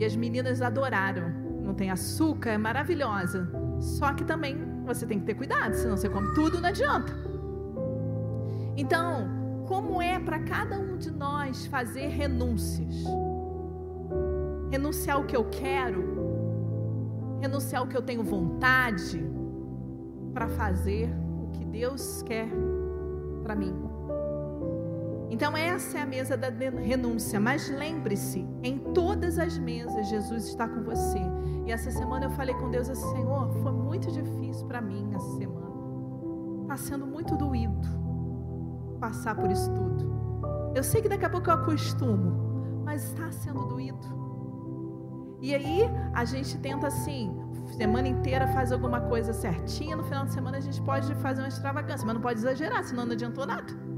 E 0.00 0.04
as 0.04 0.16
meninas 0.16 0.60
adoraram. 0.60 1.41
Não 1.62 1.74
tem 1.74 1.90
açúcar, 1.90 2.50
é 2.50 2.58
maravilhosa. 2.58 3.48
Só 3.80 4.12
que 4.12 4.24
também 4.24 4.56
você 4.84 5.06
tem 5.06 5.20
que 5.20 5.26
ter 5.26 5.34
cuidado, 5.34 5.74
senão 5.74 5.96
você 5.96 6.08
come 6.08 6.34
tudo, 6.34 6.60
não 6.60 6.68
adianta. 6.68 7.12
Então, 8.76 9.28
como 9.66 10.02
é 10.02 10.18
para 10.18 10.38
cada 10.40 10.78
um 10.78 10.96
de 10.96 11.10
nós 11.10 11.66
fazer 11.66 12.08
renúncias. 12.08 13.04
Renunciar 14.70 15.20
o 15.20 15.24
que 15.24 15.36
eu 15.36 15.44
quero, 15.44 17.38
renunciar 17.40 17.82
o 17.82 17.86
que 17.86 17.96
eu 17.96 18.02
tenho 18.02 18.22
vontade, 18.22 19.22
para 20.32 20.48
fazer 20.48 21.10
o 21.42 21.50
que 21.50 21.64
Deus 21.64 22.22
quer 22.22 22.48
para 23.42 23.54
mim. 23.54 23.91
Então, 25.32 25.56
essa 25.56 25.96
é 25.96 26.02
a 26.02 26.06
mesa 26.06 26.36
da 26.36 26.50
renúncia. 26.50 27.40
Mas 27.40 27.66
lembre-se: 27.70 28.46
em 28.62 28.78
todas 28.92 29.38
as 29.38 29.56
mesas, 29.56 30.06
Jesus 30.10 30.46
está 30.48 30.68
com 30.68 30.82
você. 30.82 31.22
E 31.64 31.72
essa 31.72 31.90
semana 31.90 32.26
eu 32.26 32.30
falei 32.32 32.54
com 32.54 32.70
Deus 32.70 32.90
assim: 32.90 33.16
Senhor, 33.16 33.50
foi 33.62 33.72
muito 33.72 34.12
difícil 34.12 34.66
para 34.66 34.82
mim 34.82 35.10
essa 35.14 35.30
semana. 35.38 35.72
Está 36.64 36.76
sendo 36.76 37.06
muito 37.06 37.34
doído 37.34 37.88
passar 39.00 39.34
por 39.34 39.50
isso 39.50 39.72
tudo. 39.72 40.12
Eu 40.74 40.84
sei 40.84 41.00
que 41.00 41.08
daqui 41.08 41.24
a 41.24 41.30
pouco 41.30 41.48
eu 41.48 41.54
acostumo, 41.54 42.82
mas 42.84 43.02
está 43.02 43.32
sendo 43.32 43.64
doído. 43.68 44.06
E 45.40 45.54
aí 45.54 45.80
a 46.12 46.26
gente 46.26 46.58
tenta 46.58 46.88
assim, 46.88 47.34
semana 47.78 48.06
inteira 48.06 48.46
faz 48.48 48.70
alguma 48.70 49.00
coisa 49.00 49.32
certinha, 49.32 49.96
no 49.96 50.04
final 50.04 50.26
de 50.26 50.32
semana 50.32 50.58
a 50.58 50.60
gente 50.60 50.80
pode 50.82 51.14
fazer 51.16 51.40
uma 51.40 51.48
extravagância, 51.48 52.04
mas 52.06 52.14
não 52.14 52.22
pode 52.22 52.38
exagerar, 52.38 52.84
senão 52.84 53.06
não 53.06 53.12
adiantou 53.12 53.46
nada. 53.46 53.91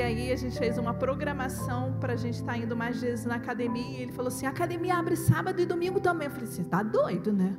E 0.00 0.02
aí 0.02 0.32
a 0.32 0.36
gente 0.36 0.58
fez 0.58 0.78
uma 0.78 0.94
programação 0.94 1.92
para 2.00 2.14
a 2.14 2.16
gente 2.16 2.36
estar 2.36 2.52
tá 2.52 2.58
indo 2.58 2.74
mais 2.74 3.02
vezes 3.02 3.26
na 3.26 3.34
academia. 3.34 3.98
E 3.98 4.02
ele 4.04 4.12
falou 4.12 4.28
assim: 4.28 4.46
a 4.46 4.48
academia 4.48 4.94
abre 4.94 5.14
sábado 5.14 5.60
e 5.60 5.66
domingo 5.66 6.00
também. 6.00 6.26
Eu 6.26 6.32
falei 6.32 6.48
assim: 6.48 6.64
tá 6.64 6.82
doido, 6.82 7.30
né? 7.34 7.54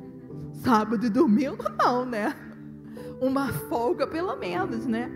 Sábado 0.54 1.06
e 1.06 1.08
domingo 1.08 1.62
não, 1.78 2.04
né? 2.04 2.34
uma 3.22 3.52
folga 3.52 4.08
pelo 4.08 4.34
menos, 4.34 4.88
né? 4.88 5.08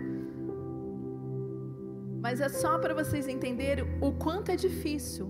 Mas 2.21 2.39
é 2.39 2.47
só 2.47 2.79
para 2.79 2.93
vocês 2.93 3.27
entenderem 3.27 3.85
o 3.99 4.13
quanto 4.13 4.49
é 4.49 4.55
difícil 4.55 5.29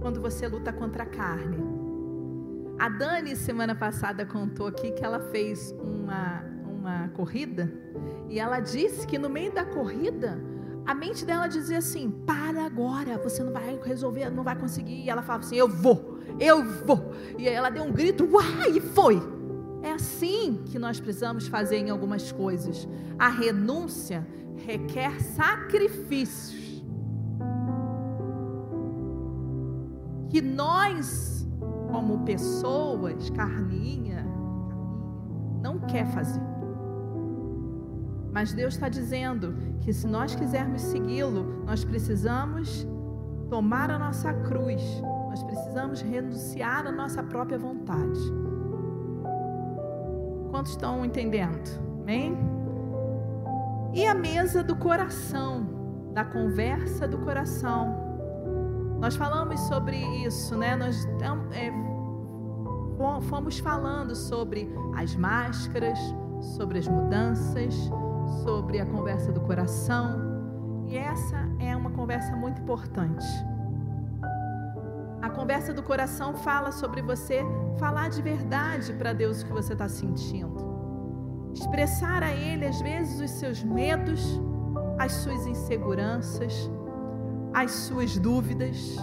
quando 0.00 0.20
você 0.20 0.48
luta 0.48 0.72
contra 0.72 1.04
a 1.04 1.06
carne. 1.06 1.56
A 2.80 2.88
Dani, 2.88 3.36
semana 3.36 3.76
passada, 3.76 4.26
contou 4.26 4.66
aqui 4.66 4.90
que 4.90 5.04
ela 5.04 5.20
fez 5.20 5.70
uma, 5.80 6.42
uma 6.66 7.08
corrida 7.10 7.72
e 8.28 8.40
ela 8.40 8.58
disse 8.58 9.06
que 9.06 9.16
no 9.16 9.30
meio 9.30 9.52
da 9.52 9.64
corrida, 9.64 10.55
a 10.86 10.94
mente 10.94 11.24
dela 11.24 11.48
dizia 11.48 11.78
assim: 11.78 12.10
para 12.10 12.64
agora, 12.64 13.18
você 13.18 13.42
não 13.42 13.52
vai 13.52 13.78
resolver, 13.84 14.30
não 14.30 14.44
vai 14.44 14.54
conseguir. 14.54 15.02
E 15.04 15.10
ela 15.10 15.20
falava 15.20 15.44
assim: 15.44 15.56
eu 15.56 15.68
vou, 15.68 16.18
eu 16.38 16.62
vou. 16.62 17.12
E 17.36 17.48
aí 17.48 17.54
ela 17.54 17.70
deu 17.70 17.82
um 17.82 17.92
grito, 17.92 18.24
uai, 18.24 18.76
e 18.76 18.80
foi. 18.80 19.20
É 19.82 19.92
assim 19.92 20.62
que 20.66 20.78
nós 20.78 21.00
precisamos 21.00 21.48
fazer 21.48 21.78
em 21.78 21.90
algumas 21.90 22.30
coisas. 22.30 22.88
A 23.18 23.28
renúncia 23.28 24.26
requer 24.64 25.20
sacrifícios. 25.20 26.84
Que 30.28 30.40
nós, 30.40 31.46
como 31.90 32.24
pessoas, 32.24 33.30
carninha, 33.30 34.26
não 35.62 35.78
quer 35.80 36.06
fazer. 36.06 36.55
Mas 38.36 38.52
Deus 38.52 38.74
está 38.74 38.90
dizendo 38.90 39.54
que 39.80 39.94
se 39.94 40.06
nós 40.06 40.34
quisermos 40.34 40.82
segui-lo, 40.82 41.64
nós 41.64 41.82
precisamos 41.86 42.86
tomar 43.48 43.90
a 43.90 43.98
nossa 43.98 44.30
cruz, 44.30 44.82
nós 45.30 45.42
precisamos 45.42 46.02
renunciar 46.02 46.86
à 46.86 46.92
nossa 46.92 47.22
própria 47.22 47.58
vontade. 47.58 48.20
Quantos 50.50 50.72
estão 50.72 51.02
entendendo? 51.02 51.66
Amém? 52.02 52.36
E 53.94 54.04
a 54.04 54.14
mesa 54.14 54.62
do 54.62 54.76
coração, 54.76 56.10
da 56.12 56.22
conversa 56.22 57.08
do 57.08 57.16
coração. 57.16 57.96
Nós 59.00 59.16
falamos 59.16 59.58
sobre 59.60 59.96
isso, 60.26 60.54
né? 60.58 60.76
Nós 60.76 61.08
é, 61.52 61.72
fomos 63.30 63.58
falando 63.60 64.14
sobre 64.14 64.70
as 64.94 65.16
máscaras, 65.16 65.98
sobre 66.42 66.80
as 66.80 66.86
mudanças, 66.86 67.90
sobre 68.42 68.80
a 68.80 68.86
conversa 68.86 69.32
do 69.32 69.40
coração. 69.40 70.84
E 70.86 70.96
essa 70.96 71.36
é 71.58 71.76
uma 71.76 71.90
conversa 71.90 72.34
muito 72.36 72.60
importante. 72.62 73.26
A 75.20 75.30
conversa 75.30 75.72
do 75.72 75.82
coração 75.82 76.34
fala 76.34 76.70
sobre 76.70 77.02
você 77.02 77.42
falar 77.78 78.10
de 78.10 78.22
verdade 78.22 78.92
para 78.92 79.12
Deus 79.12 79.42
o 79.42 79.46
que 79.46 79.52
você 79.52 79.72
está 79.72 79.88
sentindo. 79.88 80.64
Expressar 81.52 82.22
a 82.22 82.32
Ele, 82.32 82.66
às 82.66 82.80
vezes, 82.80 83.20
os 83.20 83.30
seus 83.30 83.62
medos, 83.62 84.40
as 84.98 85.12
suas 85.12 85.46
inseguranças, 85.46 86.70
as 87.52 87.70
suas 87.70 88.16
dúvidas. 88.18 88.96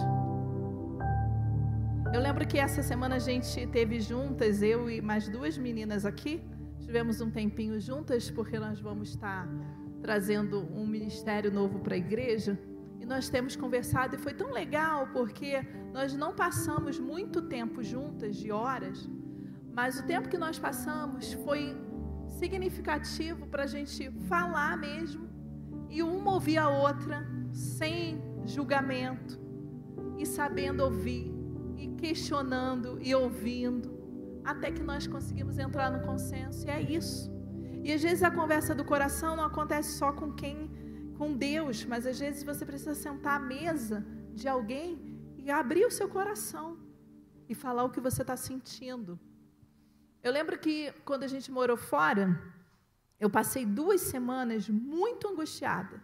Eu 2.12 2.20
lembro 2.20 2.46
que 2.46 2.58
essa 2.58 2.82
semana 2.82 3.16
a 3.16 3.18
gente 3.18 3.66
teve 3.66 4.00
juntas, 4.00 4.62
eu 4.62 4.88
e 4.88 5.02
mais 5.02 5.28
duas 5.28 5.58
meninas 5.58 6.06
aqui, 6.06 6.40
tivemos 6.94 7.20
um 7.20 7.28
tempinho 7.28 7.80
juntas, 7.80 8.30
porque 8.30 8.56
nós 8.56 8.78
vamos 8.80 9.08
estar 9.08 9.48
trazendo 10.00 10.60
um 10.72 10.86
ministério 10.86 11.50
novo 11.50 11.80
para 11.80 11.96
a 11.96 11.98
igreja. 11.98 12.56
E 13.00 13.04
nós 13.04 13.28
temos 13.28 13.56
conversado 13.56 14.14
e 14.14 14.18
foi 14.18 14.32
tão 14.32 14.52
legal, 14.52 15.08
porque 15.08 15.60
nós 15.92 16.14
não 16.14 16.32
passamos 16.32 17.00
muito 17.00 17.42
tempo 17.42 17.82
juntas, 17.82 18.36
de 18.36 18.52
horas, 18.52 19.10
mas 19.72 19.98
o 19.98 20.06
tempo 20.06 20.28
que 20.28 20.38
nós 20.38 20.56
passamos 20.56 21.32
foi 21.32 21.76
significativo 22.28 23.44
para 23.48 23.64
a 23.64 23.66
gente 23.66 24.08
falar 24.28 24.76
mesmo, 24.78 25.28
e 25.90 26.00
uma 26.00 26.34
ouvir 26.34 26.58
a 26.58 26.68
outra, 26.68 27.26
sem 27.52 28.22
julgamento, 28.46 29.40
e 30.16 30.24
sabendo 30.24 30.84
ouvir, 30.84 31.34
e 31.76 31.88
questionando 31.88 33.00
e 33.02 33.12
ouvindo, 33.12 33.93
até 34.44 34.70
que 34.70 34.82
nós 34.82 35.06
conseguimos 35.06 35.58
entrar 35.58 35.90
no 35.90 36.04
consenso, 36.06 36.66
e 36.66 36.70
é 36.70 36.80
isso. 36.80 37.32
E 37.82 37.92
às 37.92 38.02
vezes 38.02 38.22
a 38.22 38.30
conversa 38.30 38.74
do 38.74 38.84
coração 38.84 39.36
não 39.36 39.44
acontece 39.44 39.96
só 39.98 40.12
com 40.12 40.32
quem, 40.32 40.70
com 41.16 41.36
Deus, 41.36 41.84
mas 41.84 42.06
às 42.06 42.18
vezes 42.18 42.42
você 42.42 42.64
precisa 42.64 42.94
sentar 42.94 43.36
à 43.36 43.44
mesa 43.44 44.04
de 44.32 44.48
alguém 44.48 45.18
e 45.38 45.50
abrir 45.50 45.84
o 45.84 45.90
seu 45.90 46.08
coração 46.08 46.78
e 47.48 47.54
falar 47.54 47.84
o 47.84 47.90
que 47.90 48.00
você 48.00 48.22
está 48.22 48.36
sentindo. 48.36 49.18
Eu 50.22 50.32
lembro 50.32 50.58
que 50.58 50.92
quando 51.04 51.24
a 51.24 51.28
gente 51.28 51.50
morou 51.50 51.76
fora, 51.76 52.40
eu 53.20 53.28
passei 53.30 53.64
duas 53.66 54.00
semanas 54.00 54.68
muito 54.68 55.28
angustiada, 55.28 56.02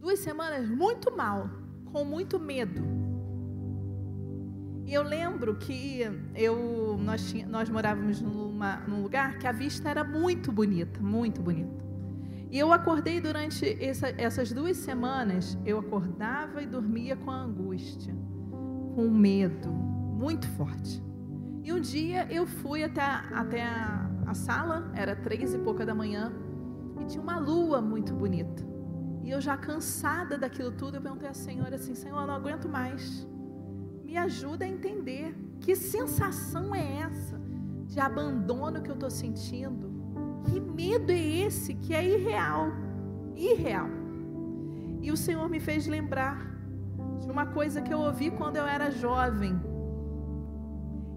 duas 0.00 0.18
semanas 0.18 0.68
muito 0.68 1.10
mal, 1.16 1.48
com 1.92 2.04
muito 2.04 2.38
medo 2.38 3.05
e 4.86 4.94
eu 4.94 5.02
lembro 5.02 5.56
que 5.56 6.02
eu, 6.32 6.96
nós, 7.02 7.34
nós 7.48 7.68
morávamos 7.68 8.20
numa, 8.20 8.76
num 8.86 9.02
lugar 9.02 9.36
que 9.36 9.44
a 9.44 9.50
vista 9.50 9.88
era 9.90 10.04
muito 10.04 10.52
bonita, 10.52 11.00
muito 11.00 11.42
bonita. 11.42 11.84
E 12.52 12.56
eu 12.56 12.72
acordei 12.72 13.20
durante 13.20 13.66
essa, 13.84 14.10
essas 14.16 14.52
duas 14.52 14.76
semanas, 14.76 15.58
eu 15.66 15.80
acordava 15.80 16.62
e 16.62 16.66
dormia 16.66 17.16
com 17.16 17.32
angústia, 17.32 18.14
com 18.94 19.10
medo 19.10 19.68
muito 19.70 20.46
forte. 20.50 21.02
E 21.64 21.72
um 21.72 21.80
dia 21.80 22.28
eu 22.30 22.46
fui 22.46 22.84
até, 22.84 23.02
até 23.02 23.64
a, 23.64 24.08
a 24.24 24.34
sala, 24.34 24.88
era 24.94 25.16
três 25.16 25.52
e 25.52 25.58
pouca 25.58 25.84
da 25.84 25.96
manhã, 25.96 26.32
e 27.00 27.06
tinha 27.06 27.20
uma 27.20 27.40
lua 27.40 27.82
muito 27.82 28.14
bonita. 28.14 28.62
E 29.24 29.32
eu 29.32 29.40
já 29.40 29.56
cansada 29.56 30.38
daquilo 30.38 30.70
tudo, 30.70 30.98
eu 30.98 31.02
perguntei 31.02 31.28
à 31.28 31.34
Senhora 31.34 31.74
assim, 31.74 31.96
Senhor, 31.96 32.20
eu 32.20 32.26
não 32.28 32.34
aguento 32.34 32.68
mais 32.68 33.26
me 34.06 34.16
ajuda 34.16 34.64
a 34.64 34.68
entender 34.68 35.34
que 35.60 35.74
sensação 35.74 36.72
é 36.72 37.00
essa 37.00 37.40
de 37.86 37.98
abandono 37.98 38.80
que 38.80 38.88
eu 38.88 38.94
estou 38.94 39.10
sentindo. 39.10 39.90
Que 40.44 40.60
medo 40.60 41.10
é 41.10 41.18
esse 41.18 41.74
que 41.74 41.92
é 41.92 42.04
irreal, 42.04 42.68
irreal. 43.34 43.88
E 45.02 45.10
o 45.10 45.16
Senhor 45.16 45.48
me 45.48 45.58
fez 45.58 45.88
lembrar 45.88 46.38
de 47.20 47.28
uma 47.28 47.46
coisa 47.46 47.82
que 47.82 47.92
eu 47.92 47.98
ouvi 47.98 48.30
quando 48.30 48.56
eu 48.56 48.64
era 48.64 48.92
jovem 48.92 49.60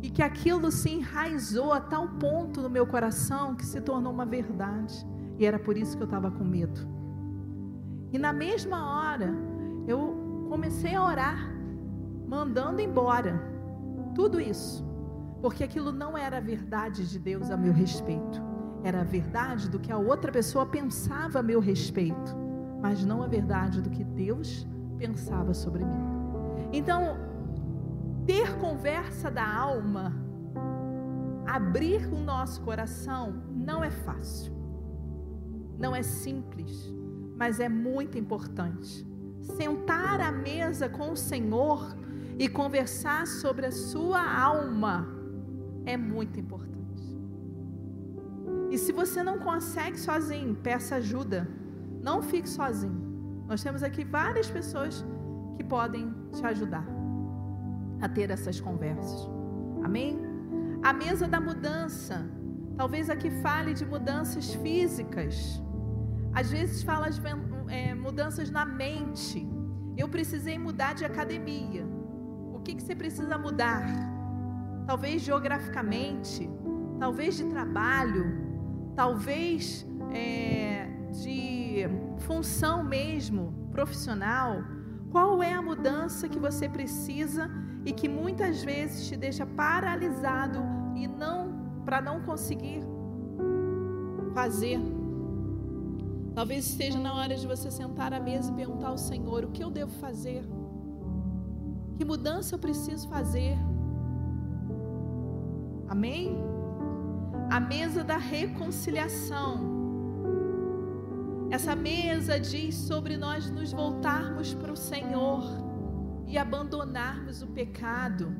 e 0.02 0.10
que 0.10 0.24
aquilo 0.24 0.72
se 0.72 0.90
enraizou 0.90 1.72
a 1.72 1.80
tal 1.80 2.08
ponto 2.08 2.60
no 2.60 2.72
meu 2.72 2.88
coração 2.88 3.56
que 3.56 3.66
se 3.66 3.80
tornou 3.82 4.12
uma 4.12 4.26
verdade. 4.26 5.06
E 5.38 5.46
era 5.46 5.60
por 5.60 5.78
isso 5.78 5.96
que 5.96 6.02
eu 6.02 6.06
estava 6.06 6.32
com 6.32 6.44
medo. 6.44 6.82
E 8.12 8.18
na 8.18 8.34
mesma 8.34 9.12
hora, 9.12 9.32
eu 9.88 10.48
comecei 10.50 10.96
a 10.96 11.06
orar 11.06 11.59
mandando 12.30 12.80
embora 12.80 13.42
tudo 14.14 14.40
isso, 14.40 14.86
porque 15.42 15.64
aquilo 15.64 15.92
não 15.92 16.16
era 16.16 16.38
a 16.38 16.42
verdade 16.42 17.10
de 17.10 17.18
Deus 17.18 17.50
a 17.50 17.58
meu 17.58 17.74
respeito, 17.74 18.40
era 18.84 19.02
a 19.02 19.04
verdade 19.04 19.68
do 19.68 19.80
que 19.80 19.92
a 19.92 19.98
outra 19.98 20.32
pessoa 20.32 20.64
pensava 20.66 21.40
a 21.40 21.44
meu 21.44 21.60
respeito, 21.60 22.38
mas 22.80 23.04
não 23.04 23.24
a 23.24 23.28
verdade 23.28 23.82
do 23.82 23.90
que 23.90 24.04
Deus 24.04 24.68
pensava 24.98 25.56
sobre 25.56 25.84
mim. 25.84 26.04
Então, 26.72 27.18
ter 28.28 28.56
conversa 28.58 29.32
da 29.32 29.52
alma, 29.52 30.14
abrir 31.48 32.06
o 32.14 32.20
nosso 32.20 32.62
coração, 32.62 33.42
não 33.50 33.84
é 33.84 33.90
fácil, 33.90 34.54
não 35.80 35.96
é 35.96 36.04
simples, 36.04 36.94
mas 37.36 37.60
é 37.60 37.68
muito 37.68 38.20
importante. 38.20 39.08
Sentar 39.42 40.22
à 40.22 40.32
mesa 40.32 40.88
com 40.88 41.12
o 41.12 41.18
Senhor 41.18 41.98
e 42.40 42.48
conversar 42.48 43.28
sobre 43.28 43.66
a 43.66 43.72
sua 43.72 44.22
alma 44.22 45.08
é 45.86 45.98
muito 45.98 46.40
importante. 46.40 46.70
E 48.72 48.78
se 48.78 48.94
você 48.94 49.22
não 49.22 49.40
consegue 49.40 50.00
sozinho, 50.00 50.56
peça 50.56 50.96
ajuda. 50.96 51.48
Não 52.02 52.22
fique 52.22 52.48
sozinho. 52.48 53.02
Nós 53.46 53.62
temos 53.62 53.84
aqui 53.84 54.06
várias 54.06 54.50
pessoas 54.50 55.04
que 55.58 55.64
podem 55.64 56.14
te 56.32 56.46
ajudar 56.46 56.88
a 58.00 58.08
ter 58.08 58.30
essas 58.30 58.62
conversas. 58.62 59.28
Amém? 59.84 60.18
A 60.82 60.94
mesa 60.94 61.28
da 61.28 61.42
mudança. 61.42 62.26
Talvez 62.78 63.10
aqui 63.10 63.30
fale 63.42 63.74
de 63.74 63.86
mudanças 63.86 64.54
físicas. 64.54 65.62
Às 66.32 66.50
vezes 66.52 66.84
fala 66.84 67.10
de 67.10 67.20
é, 67.68 67.94
mudanças 67.94 68.50
na 68.50 68.64
mente. 68.64 69.46
Eu 69.98 70.08
precisei 70.08 70.58
mudar 70.58 70.94
de 70.94 71.04
academia. 71.04 71.86
O 72.60 72.62
que, 72.62 72.76
que 72.76 72.84
você 72.84 72.96
precisa 72.96 73.38
mudar? 73.38 73.86
Talvez 74.86 75.22
geograficamente, 75.22 76.50
talvez 77.00 77.38
de 77.38 77.46
trabalho, 77.46 78.26
talvez 78.96 79.88
é, 80.14 80.88
de 81.24 81.86
função 82.20 82.84
mesmo, 82.84 83.54
profissional. 83.72 84.62
Qual 85.10 85.42
é 85.42 85.54
a 85.54 85.62
mudança 85.62 86.28
que 86.28 86.38
você 86.38 86.68
precisa 86.68 87.50
e 87.86 87.94
que 87.94 88.10
muitas 88.10 88.62
vezes 88.62 89.08
te 89.08 89.16
deixa 89.16 89.46
paralisado 89.46 90.60
e 90.96 91.08
não 91.08 91.82
para 91.86 92.02
não 92.02 92.22
conseguir 92.22 92.82
fazer? 94.34 94.80
Talvez 96.36 96.68
esteja 96.68 97.00
na 97.00 97.14
hora 97.16 97.36
de 97.36 97.48
você 97.48 97.72
sentar 97.72 98.14
à 98.14 98.20
mesa 98.20 98.52
e 98.52 98.56
perguntar 98.56 98.90
ao 98.90 98.98
Senhor: 98.98 99.46
o 99.46 99.52
que 99.52 99.64
eu 99.64 99.72
devo 99.72 99.92
fazer? 99.94 100.44
Que 102.00 102.06
mudança 102.06 102.56
eu 102.56 102.60
preciso 102.60 103.10
fazer? 103.10 103.58
Amém? 105.90 106.34
A 107.50 107.60
mesa 107.60 108.06
da 108.06 108.16
reconciliação. 108.16 109.60
Essa 111.52 111.76
mesa 111.76 112.40
diz 112.40 112.74
sobre 112.74 113.18
nós 113.18 113.50
nos 113.50 113.74
voltarmos 113.74 114.54
para 114.54 114.72
o 114.72 114.78
Senhor 114.78 115.44
e 116.26 116.38
abandonarmos 116.38 117.42
o 117.42 117.48
pecado, 117.48 118.34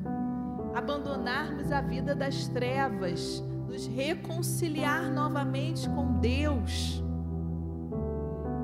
abandonarmos 0.74 1.70
a 1.70 1.82
vida 1.82 2.14
das 2.14 2.48
trevas, 2.48 3.44
nos 3.68 3.86
reconciliar 3.86 5.12
novamente 5.12 5.86
com 5.90 6.18
Deus. 6.18 7.04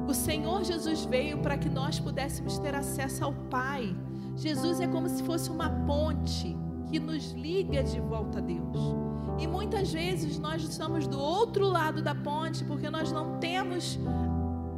O 0.09 0.15
Senhor 0.15 0.65
Jesus 0.65 1.05
veio 1.05 1.43
para 1.43 1.59
que 1.59 1.69
nós 1.69 2.01
pudéssemos 2.01 2.59
ter 2.59 2.75
acesso 2.75 3.23
ao 3.23 3.35
Pai 3.51 3.95
Jesus 4.37 4.81
é 4.81 4.87
como 4.87 5.09
se 5.09 5.23
fosse 5.23 5.51
uma 5.51 5.71
ponte 5.71 6.57
que 6.91 7.01
nos 7.01 7.33
liga 7.33 7.83
de 7.83 7.99
volta 8.01 8.39
a 8.39 8.41
Deus. 8.41 8.95
E 9.39 9.47
muitas 9.47 9.93
vezes 9.93 10.39
nós 10.39 10.63
estamos 10.63 11.07
do 11.07 11.19
outro 11.19 11.67
lado 11.67 12.03
da 12.03 12.15
ponte 12.15 12.65
porque 12.65 12.89
nós 12.91 13.11
não 13.11 13.39
temos 13.39 13.99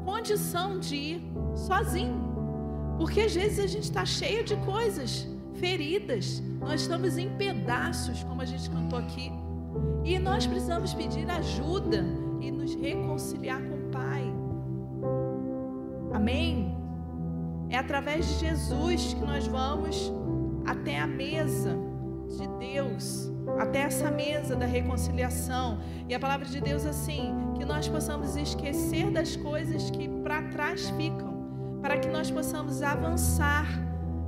condição 0.05 0.79
de 0.79 0.97
ir 0.97 1.33
sozinho. 1.55 2.29
Porque 2.99 3.21
às 3.21 3.35
vezes 3.35 3.59
a 3.59 3.66
gente 3.66 3.85
está 3.85 4.05
cheio 4.05 4.44
de 4.44 4.57
coisas, 4.59 5.27
feridas, 5.55 6.42
nós 6.61 6.83
estamos 6.83 7.16
em 7.16 7.31
pedaços, 7.37 8.25
como 8.25 8.42
a 8.42 8.44
gente 8.44 8.68
cantou 8.71 8.99
aqui. 8.99 9.31
E 10.05 10.18
nós 10.18 10.47
precisamos 10.47 10.94
pedir 10.94 11.29
ajuda 11.31 12.05
e 12.40 12.51
nos 12.51 12.75
reconciliar 12.75 13.62
com 13.62 13.75
o 13.75 13.90
Pai. 13.90 14.25
Amém? 16.12 16.77
É 17.70 17.76
através 17.76 18.26
de 18.26 18.46
Jesus 18.46 19.14
que 19.14 19.20
nós 19.20 19.46
vamos 19.46 20.12
até 20.66 20.98
a 20.98 21.07
mesa 21.07 21.76
de 22.37 22.46
Deus, 22.59 23.31
até 23.59 23.81
essa 23.81 24.11
mesa 24.11 24.54
da 24.54 24.66
reconciliação. 24.66 25.78
E 26.09 26.14
a 26.14 26.20
palavra 26.20 26.46
de 26.46 26.61
Deus 26.61 26.85
assim, 26.85 27.35
que 27.57 27.64
nós 27.64 27.88
possamos 27.88 28.37
esquecer 28.37 29.11
das 29.11 29.37
coisas 29.37 29.90
que 29.90 30.09
para 30.09 30.42
trás 30.48 30.88
ficam, 30.90 31.78
para 31.81 31.98
que 31.98 32.09
nós 32.09 32.31
possamos 32.31 32.83
avançar, 32.83 33.66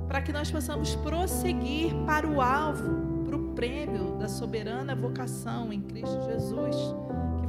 para 0.07 0.21
que 0.21 0.33
nós 0.33 0.51
possamos 0.51 0.95
prosseguir 0.95 1.93
para 2.05 2.27
o 2.27 2.41
alvo, 2.41 3.23
para 3.25 3.35
o 3.35 3.53
prêmio 3.53 4.17
da 4.17 4.27
soberana 4.27 4.95
vocação 4.95 5.71
em 5.71 5.81
Cristo 5.81 6.21
Jesus. 6.23 6.75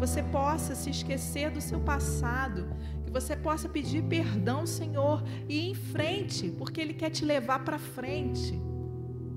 Você 0.03 0.21
possa 0.21 0.75
se 0.75 0.91
esquecer 0.91 1.49
do 1.49 1.61
seu 1.61 1.79
passado, 1.79 2.61
que 3.05 3.11
você 3.19 3.37
possa 3.37 3.69
pedir 3.69 4.03
perdão, 4.03 4.67
Senhor, 4.67 5.23
e 5.49 5.61
ir 5.61 5.71
em 5.71 5.75
frente, 5.77 6.51
porque 6.59 6.81
Ele 6.81 6.93
quer 6.93 7.11
te 7.11 7.25
levar 7.25 7.61
para 7.65 7.79
frente 7.79 8.61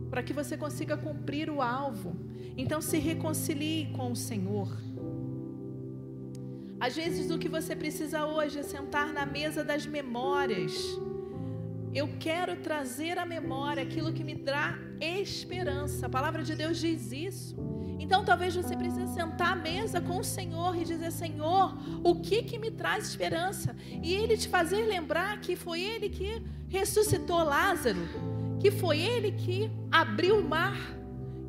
para 0.10 0.24
que 0.24 0.34
você 0.34 0.58
consiga 0.58 0.98
cumprir 0.98 1.52
o 1.52 1.62
alvo. 1.62 2.16
Então 2.58 2.82
se 2.82 2.98
reconcilie 2.98 3.92
com 3.96 4.12
o 4.12 4.16
Senhor. 4.16 4.70
Às 6.80 6.96
vezes 6.96 7.30
o 7.30 7.38
que 7.38 7.48
você 7.48 7.76
precisa 7.76 8.26
hoje 8.26 8.58
é 8.58 8.64
sentar 8.64 9.14
na 9.14 9.24
mesa 9.24 9.64
das 9.64 9.86
memórias. 9.86 10.74
Eu 11.94 12.10
quero 12.20 12.56
trazer 12.56 13.20
à 13.20 13.26
memória 13.26 13.84
aquilo 13.84 14.12
que 14.12 14.24
me 14.24 14.34
dá 14.34 14.80
esperança. 15.00 16.08
A 16.08 16.10
palavra 16.10 16.42
de 16.42 16.56
Deus 16.56 16.80
diz 16.80 17.12
isso. 17.12 17.85
Então 18.00 18.24
talvez 18.24 18.56
você 18.56 18.76
precise 18.76 19.14
sentar 19.14 19.54
à 19.54 19.56
mesa 19.56 20.02
com 20.02 20.20
o 20.20 20.24
Senhor 20.24 20.76
e 20.76 20.84
dizer: 20.84 21.12
Senhor, 21.12 21.78
o 22.04 22.16
que 22.22 22.44
que 22.44 22.60
me 22.60 22.72
traz 22.72 23.08
esperança? 23.10 23.76
E 24.04 24.14
Ele 24.14 24.38
te 24.38 24.48
fazer 24.48 24.86
lembrar 24.86 25.40
que 25.42 25.56
foi 25.56 25.82
Ele 25.82 26.10
que 26.10 26.42
ressuscitou 26.70 27.44
Lázaro 27.44 28.36
que 28.66 28.72
foi 28.72 29.00
ele 29.00 29.32
que 29.32 29.70
abriu 29.92 30.40
o 30.40 30.44
mar, 30.44 30.76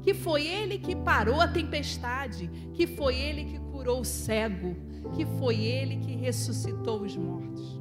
que 0.02 0.12
foi 0.12 0.46
ele 0.46 0.78
que 0.78 0.94
parou 0.94 1.40
a 1.40 1.48
tempestade, 1.48 2.50
que 2.74 2.86
foi 2.86 3.18
ele 3.18 3.44
que 3.46 3.58
curou 3.58 4.00
o 4.00 4.04
cego, 4.04 4.76
que 5.14 5.24
foi 5.38 5.56
ele 5.56 5.96
que 5.96 6.14
ressuscitou 6.14 7.00
os 7.00 7.16
mortos, 7.16 7.80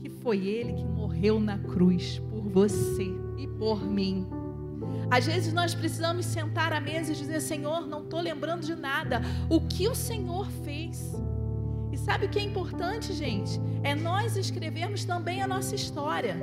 que 0.00 0.10
foi 0.10 0.48
ele 0.48 0.72
que 0.72 0.84
morreu 0.84 1.38
na 1.38 1.58
cruz 1.58 2.18
por 2.28 2.48
você 2.48 3.06
e 3.38 3.46
por 3.46 3.84
mim. 3.84 4.26
Às 5.10 5.26
vezes 5.26 5.52
nós 5.52 5.74
precisamos 5.74 6.24
sentar 6.26 6.72
à 6.72 6.80
mesa 6.80 7.12
e 7.12 7.16
dizer: 7.16 7.40
Senhor, 7.40 7.86
não 7.86 8.02
estou 8.02 8.20
lembrando 8.20 8.64
de 8.64 8.74
nada. 8.74 9.20
O 9.48 9.60
que 9.60 9.88
o 9.88 9.94
Senhor 9.94 10.46
fez? 10.64 11.12
E 11.92 11.96
sabe 11.96 12.26
o 12.26 12.28
que 12.28 12.38
é 12.38 12.42
importante, 12.42 13.12
gente? 13.12 13.60
É 13.82 13.94
nós 13.94 14.36
escrevermos 14.36 15.04
também 15.04 15.42
a 15.42 15.48
nossa 15.48 15.74
história. 15.74 16.36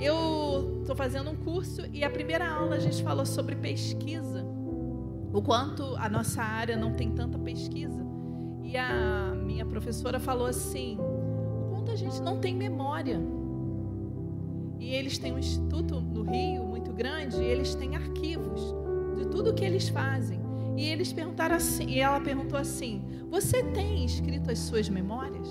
Eu 0.00 0.80
estou 0.80 0.96
fazendo 0.96 1.30
um 1.30 1.36
curso 1.36 1.82
e 1.92 2.02
a 2.02 2.10
primeira 2.10 2.48
aula 2.50 2.74
a 2.74 2.80
gente 2.80 3.02
falou 3.04 3.24
sobre 3.24 3.54
pesquisa. 3.54 4.44
O 5.32 5.40
quanto 5.40 5.94
a 5.96 6.08
nossa 6.08 6.42
área 6.42 6.76
não 6.76 6.92
tem 6.92 7.12
tanta 7.12 7.38
pesquisa. 7.38 8.04
E 8.64 8.76
a 8.76 9.32
minha 9.36 9.64
professora 9.64 10.18
falou 10.18 10.46
assim: 10.46 10.98
o 10.98 11.70
quanto 11.70 11.92
a 11.92 11.96
gente 11.96 12.20
não 12.20 12.40
tem 12.40 12.54
memória. 12.54 13.20
E 14.82 14.92
eles 14.96 15.16
têm 15.16 15.32
um 15.32 15.38
instituto 15.38 16.00
no 16.00 16.22
Rio 16.22 16.64
muito 16.64 16.92
grande, 16.92 17.36
e 17.40 17.44
eles 17.44 17.72
têm 17.72 17.94
arquivos 17.94 18.74
de 19.16 19.26
tudo 19.28 19.54
que 19.54 19.64
eles 19.64 19.88
fazem. 19.88 20.40
E 20.76 20.84
eles 20.88 21.12
perguntaram 21.12 21.54
assim, 21.54 21.86
e 21.88 22.00
ela 22.00 22.20
perguntou 22.20 22.58
assim: 22.58 23.00
"Você 23.30 23.62
tem 23.62 24.04
escrito 24.04 24.50
as 24.50 24.58
suas 24.58 24.88
memórias? 24.88 25.48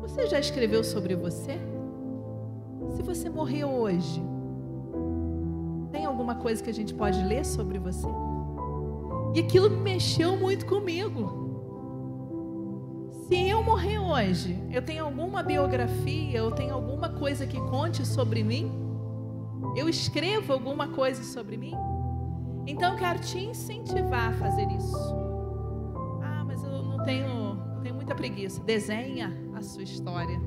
Você 0.00 0.26
já 0.26 0.40
escreveu 0.40 0.82
sobre 0.82 1.14
você?" 1.14 1.58
Se 2.96 3.02
você 3.02 3.28
morrer 3.28 3.66
hoje, 3.66 4.22
tem 5.92 6.06
alguma 6.06 6.36
coisa 6.36 6.62
que 6.62 6.70
a 6.70 6.74
gente 6.74 6.94
pode 6.94 7.22
ler 7.22 7.44
sobre 7.44 7.78
você? 7.78 8.08
E 9.34 9.40
aquilo 9.40 9.68
mexeu 9.68 10.38
muito 10.38 10.64
comigo. 10.64 11.47
Se 13.28 13.36
eu 13.46 13.62
morrer 13.62 13.98
hoje, 13.98 14.58
eu 14.70 14.80
tenho 14.80 15.04
alguma 15.04 15.42
biografia, 15.42 16.38
eu 16.38 16.50
tenho 16.50 16.72
alguma 16.72 17.10
coisa 17.10 17.46
que 17.46 17.60
conte 17.60 18.06
sobre 18.06 18.42
mim? 18.42 18.72
Eu 19.76 19.86
escrevo 19.86 20.50
alguma 20.50 20.88
coisa 20.88 21.22
sobre 21.22 21.58
mim? 21.58 21.74
Então 22.66 22.92
eu 22.92 22.98
quero 22.98 23.18
te 23.18 23.38
incentivar 23.38 24.30
a 24.30 24.32
fazer 24.32 24.66
isso. 24.72 24.96
Ah, 26.22 26.42
mas 26.46 26.64
eu 26.64 26.70
não 26.70 27.04
tenho, 27.04 27.60
tenho 27.82 27.94
muita 27.94 28.14
preguiça. 28.14 28.62
Desenha 28.62 29.30
a 29.54 29.60
sua 29.60 29.82
história. 29.82 30.40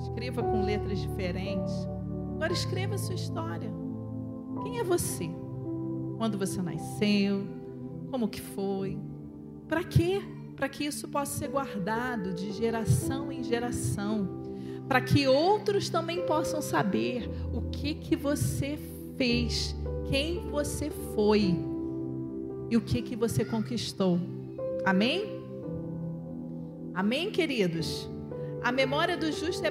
Escreva 0.00 0.42
com 0.42 0.62
letras 0.62 0.98
diferentes. 0.98 1.72
Agora 2.34 2.52
escreva 2.52 2.96
a 2.96 2.98
sua 2.98 3.14
história. 3.14 3.70
Quem 4.64 4.80
é 4.80 4.82
você? 4.82 5.30
Quando 6.16 6.36
você 6.36 6.60
nasceu? 6.60 7.46
Como 8.10 8.26
que 8.26 8.40
foi? 8.40 8.98
Para 9.68 9.84
quê? 9.84 10.20
Para 10.58 10.68
que 10.68 10.84
isso 10.84 11.06
possa 11.06 11.38
ser 11.38 11.50
guardado 11.50 12.34
de 12.34 12.50
geração 12.50 13.30
em 13.30 13.44
geração. 13.44 14.42
Para 14.88 15.00
que 15.00 15.28
outros 15.28 15.88
também 15.88 16.22
possam 16.26 16.60
saber 16.60 17.30
o 17.54 17.70
que 17.70 17.94
que 17.94 18.16
você 18.16 18.76
fez, 19.16 19.76
quem 20.10 20.50
você 20.50 20.90
foi 21.14 21.54
e 22.68 22.76
o 22.76 22.80
que 22.80 23.02
que 23.02 23.14
você 23.14 23.44
conquistou. 23.44 24.18
Amém? 24.84 25.40
Amém, 26.92 27.30
queridos? 27.30 28.08
A 28.60 28.72
memória 28.72 29.16
do 29.16 29.30
justo 29.30 29.64
é 29.64 29.70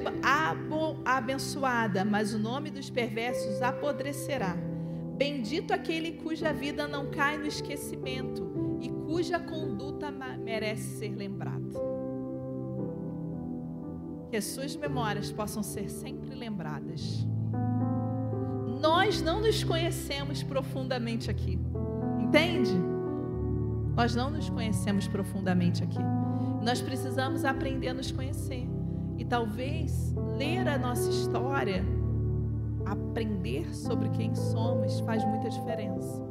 abençoada, 1.04 2.06
mas 2.06 2.34
o 2.34 2.40
nome 2.40 2.72
dos 2.72 2.90
perversos 2.90 3.62
apodrecerá. 3.62 4.56
Bendito 5.18 5.74
aquele 5.74 6.14
cuja 6.14 6.54
vida 6.54 6.88
não 6.88 7.08
cai 7.08 7.38
no 7.38 7.46
esquecimento 7.46 8.47
cuja 9.18 9.40
conduta 9.40 10.12
merece 10.12 11.00
ser 11.00 11.16
lembrada. 11.16 11.74
Que 14.30 14.38
as 14.38 14.46
suas 14.46 14.76
memórias 14.76 15.32
possam 15.32 15.64
ser 15.64 15.90
sempre 15.90 16.36
lembradas. 16.36 17.26
Nós 18.80 19.20
não 19.20 19.42
nos 19.42 19.64
conhecemos 19.64 20.44
profundamente 20.44 21.32
aqui, 21.32 21.58
entende? 22.20 22.80
Nós 23.96 24.14
não 24.14 24.30
nos 24.30 24.52
conhecemos 24.52 25.08
profundamente 25.08 25.84
aqui. 25.84 25.98
Nós 26.64 26.80
precisamos 26.80 27.44
aprender 27.44 27.88
a 27.88 27.96
nos 27.96 28.12
conhecer. 28.12 28.70
E 29.18 29.26
talvez 29.26 30.14
ler 30.38 30.68
a 30.68 30.78
nossa 30.78 31.10
história, 31.10 31.84
aprender 32.86 33.76
sobre 33.76 34.10
quem 34.10 34.36
somos, 34.36 35.00
faz 35.00 35.26
muita 35.26 35.50
diferença. 35.50 36.24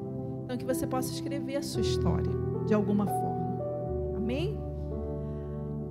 Então, 0.45 0.57
que 0.57 0.65
você 0.65 0.87
possa 0.87 1.13
escrever 1.13 1.57
a 1.57 1.63
sua 1.63 1.83
história 1.83 2.46
de 2.67 2.75
alguma 2.75 3.07
forma. 3.07 4.17
Amém? 4.17 4.61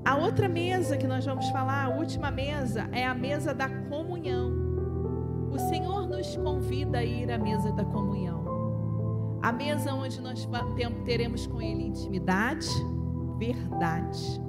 A 0.03 0.17
outra 0.17 0.47
mesa 0.47 0.97
que 0.97 1.07
nós 1.07 1.25
vamos 1.25 1.47
falar, 1.49 1.85
a 1.85 1.89
última 1.89 2.29
mesa, 2.29 2.87
é 2.91 3.05
a 3.05 3.13
mesa 3.13 3.53
da 3.53 3.67
comunhão. 3.67 4.51
O 5.51 5.57
Senhor 5.57 6.07
nos 6.07 6.35
convida 6.35 6.99
a 6.99 7.03
ir 7.03 7.31
à 7.31 7.37
mesa 7.37 7.71
da 7.71 7.85
comunhão. 7.85 9.39
A 9.41 9.51
mesa 9.51 9.93
onde 9.93 10.21
nós 10.21 10.47
teremos 11.05 11.47
com 11.47 11.61
Ele 11.61 11.87
intimidade, 11.87 12.67
verdade 13.37 14.45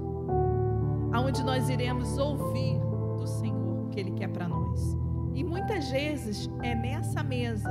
aonde 1.16 1.43
nós 1.43 1.68
iremos 1.70 2.18
ouvir 2.18 2.79
do 3.16 3.27
Senhor 3.27 3.85
o 3.85 3.89
que 3.89 4.01
Ele 4.01 4.11
quer 4.12 4.29
para 4.29 4.47
nós. 4.47 4.97
E 5.35 5.43
muitas 5.43 5.91
vezes 5.91 6.51
é 6.62 6.74
nessa 6.74 7.22
mesa 7.22 7.70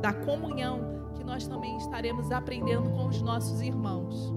da 0.00 0.12
comunhão 0.12 1.05
nós 1.26 1.46
também 1.46 1.76
estaremos 1.76 2.30
aprendendo 2.30 2.88
com 2.90 3.08
os 3.08 3.20
nossos 3.20 3.60
irmãos. 3.60 4.32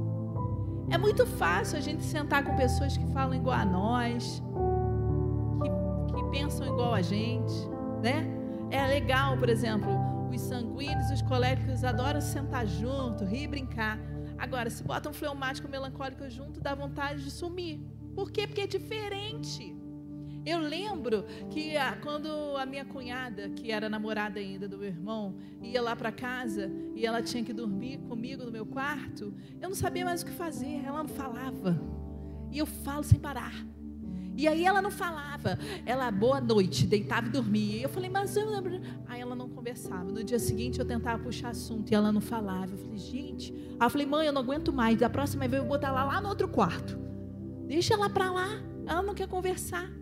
É 0.90 0.98
muito 0.98 1.26
fácil 1.26 1.78
a 1.78 1.82
gente 1.82 2.04
sentar 2.04 2.44
com 2.44 2.56
pessoas 2.56 2.98
que 2.98 3.06
falam 3.14 3.36
igual 3.36 3.56
a 3.56 3.64
nós, 3.64 4.42
que, 5.62 6.16
que 6.18 6.30
pensam 6.32 6.66
igual 6.66 6.96
a 6.96 7.02
gente, 7.02 7.54
né? 8.02 8.28
É 8.72 8.86
legal, 8.88 9.38
por 9.38 9.50
exemplo, 9.50 9.90
os 10.34 10.42
sanguíneos, 10.42 11.12
os 11.12 11.22
coléricos 11.22 11.84
adoram 11.84 12.20
sentar 12.20 12.66
junto, 12.66 13.24
rir 13.24 13.48
brincar. 13.48 14.00
Agora, 14.38 14.70
se 14.70 14.84
bota 14.84 15.10
um 15.10 15.14
fleumático 15.14 15.70
melancólico 15.70 16.28
junto, 16.30 16.60
dá 16.60 16.74
vontade 16.74 17.24
de 17.24 17.30
sumir. 17.30 17.80
Por 18.16 18.32
quê? 18.32 18.48
Porque 18.48 18.62
é 18.62 18.68
diferente. 18.68 19.76
Eu 20.50 20.60
lembro 20.60 21.26
que 21.52 21.78
a, 21.78 21.96
quando 21.96 22.28
a 22.58 22.66
minha 22.66 22.84
cunhada, 22.84 23.50
que 23.50 23.72
era 23.72 23.88
namorada 23.88 24.40
ainda 24.40 24.68
do 24.68 24.80
meu 24.80 24.88
irmão, 24.88 25.36
ia 25.62 25.80
lá 25.80 25.96
para 25.96 26.12
casa 26.12 26.72
e 26.96 27.06
ela 27.06 27.22
tinha 27.22 27.44
que 27.44 27.54
dormir 27.54 28.00
comigo 28.00 28.44
no 28.44 28.52
meu 28.52 28.66
quarto, 28.66 29.32
eu 29.62 29.70
não 29.70 29.76
sabia 29.76 30.04
mais 30.04 30.24
o 30.24 30.26
que 30.26 30.32
fazer, 30.32 30.84
ela 30.84 31.04
não 31.04 31.08
falava. 31.08 31.80
E 32.52 32.58
eu 32.58 32.66
falo 32.66 33.04
sem 33.04 33.20
parar. 33.20 33.54
E 34.36 34.48
aí 34.48 34.66
ela 34.66 34.82
não 34.82 34.90
falava. 34.90 35.60
Ela, 35.86 36.10
boa 36.10 36.42
noite, 36.42 36.88
deitava 36.88 37.28
e 37.28 37.30
dormia. 37.30 37.84
Eu 37.84 37.90
falei, 37.90 38.10
mas 38.10 38.36
eu 38.36 38.50
Aí 39.06 39.22
ela 39.22 39.36
não 39.36 39.50
conversava. 39.50 40.06
No 40.06 40.24
dia 40.24 40.40
seguinte 40.40 40.80
eu 40.80 40.86
tentava 40.86 41.22
puxar 41.22 41.50
assunto 41.50 41.92
e 41.92 41.94
ela 41.94 42.12
não 42.12 42.22
falava. 42.22 42.72
Eu 42.74 42.78
falei, 42.78 42.98
gente. 42.98 43.54
Aí 43.80 43.86
eu 43.86 43.90
falei, 43.90 44.08
mãe, 44.08 44.26
eu 44.26 44.34
não 44.34 44.42
aguento 44.42 44.74
mais. 44.74 44.98
Da 44.98 45.10
próxima 45.10 45.48
vez 45.48 45.62
eu 45.62 45.68
vou 45.68 45.78
botar 45.78 45.90
ela 45.90 46.06
lá 46.06 46.22
no 46.22 46.30
outro 46.30 46.48
quarto. 46.48 46.98
Deixa 47.68 47.94
ela 47.94 48.10
para 48.10 48.32
lá. 48.32 48.48
Ela 48.88 49.04
não 49.04 49.14
quer 49.14 49.28
conversar. 49.28 49.99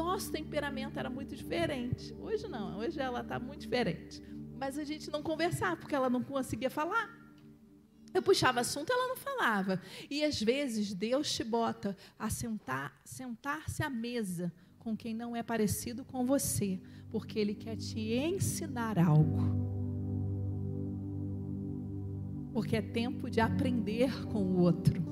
Nosso 0.00 0.32
temperamento 0.32 0.98
era 0.98 1.10
muito 1.10 1.36
diferente. 1.36 2.14
Hoje 2.18 2.48
não, 2.48 2.78
hoje 2.78 2.98
ela 2.98 3.20
está 3.20 3.38
muito 3.38 3.60
diferente. 3.60 4.22
Mas 4.58 4.78
a 4.78 4.84
gente 4.84 5.10
não 5.10 5.22
conversava 5.22 5.76
porque 5.76 5.94
ela 5.94 6.08
não 6.08 6.22
conseguia 6.22 6.70
falar. 6.70 7.10
Eu 8.14 8.22
puxava 8.22 8.60
assunto, 8.60 8.90
ela 8.90 9.08
não 9.08 9.16
falava. 9.16 9.78
E 10.08 10.24
às 10.24 10.40
vezes 10.40 10.94
Deus 10.94 11.30
te 11.30 11.44
bota 11.44 11.94
a 12.18 12.30
sentar, 12.30 12.98
sentar-se 13.04 13.82
à 13.82 13.90
mesa 13.90 14.50
com 14.78 14.96
quem 14.96 15.14
não 15.14 15.36
é 15.36 15.42
parecido 15.42 16.02
com 16.02 16.24
você, 16.24 16.80
porque 17.10 17.38
Ele 17.38 17.54
quer 17.54 17.76
te 17.76 18.00
ensinar 18.14 18.98
algo. 18.98 19.38
Porque 22.54 22.74
é 22.74 22.82
tempo 22.82 23.28
de 23.28 23.38
aprender 23.38 24.26
com 24.28 24.42
o 24.42 24.60
outro. 24.60 25.09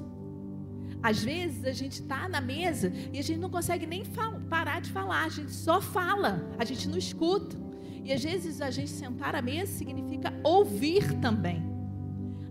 Às 1.03 1.23
vezes 1.23 1.65
a 1.65 1.73
gente 1.73 2.01
está 2.03 2.29
na 2.29 2.41
mesa 2.41 2.93
e 3.13 3.19
a 3.19 3.23
gente 3.23 3.39
não 3.39 3.51
consegue 3.51 3.87
nem 3.87 4.03
parar 4.51 4.81
de 4.81 4.91
falar, 4.91 5.25
a 5.25 5.29
gente 5.29 5.53
só 5.53 5.81
fala, 5.81 6.43
a 6.59 6.65
gente 6.65 6.89
não 6.89 6.99
escuta. 6.99 7.57
E 8.05 8.13
às 8.13 8.23
vezes 8.23 8.61
a 8.61 8.71
gente 8.71 8.91
sentar 8.91 9.35
à 9.35 9.43
mesa 9.43 9.73
significa 9.73 10.33
ouvir 10.43 11.13
também. 11.21 11.63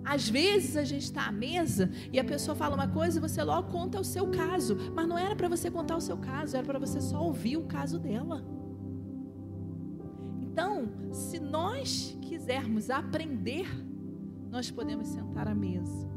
Às 0.05 0.29
vezes 0.29 0.77
a 0.77 0.85
gente 0.85 1.03
está 1.03 1.25
à 1.27 1.31
mesa 1.31 1.91
e 2.13 2.19
a 2.19 2.23
pessoa 2.23 2.55
fala 2.55 2.75
uma 2.75 2.87
coisa 2.87 3.17
e 3.17 3.21
você 3.21 3.43
logo 3.43 3.69
conta 3.69 3.99
o 3.99 4.05
seu 4.05 4.27
caso, 4.27 4.77
mas 4.93 5.05
não 5.05 5.17
era 5.17 5.35
para 5.35 5.49
você 5.49 5.69
contar 5.69 5.97
o 5.97 6.01
seu 6.01 6.17
caso, 6.17 6.55
era 6.55 6.65
para 6.65 6.79
você 6.79 7.01
só 7.01 7.21
ouvir 7.21 7.57
o 7.57 7.65
caso 7.65 7.99
dela. 7.99 8.45
Então, 10.41 10.89
se 11.11 11.39
nós 11.39 12.17
quisermos 12.21 12.89
aprender, 12.89 13.67
nós 14.49 14.71
podemos 14.71 15.09
sentar 15.09 15.47
à 15.47 15.53
mesa 15.53 16.09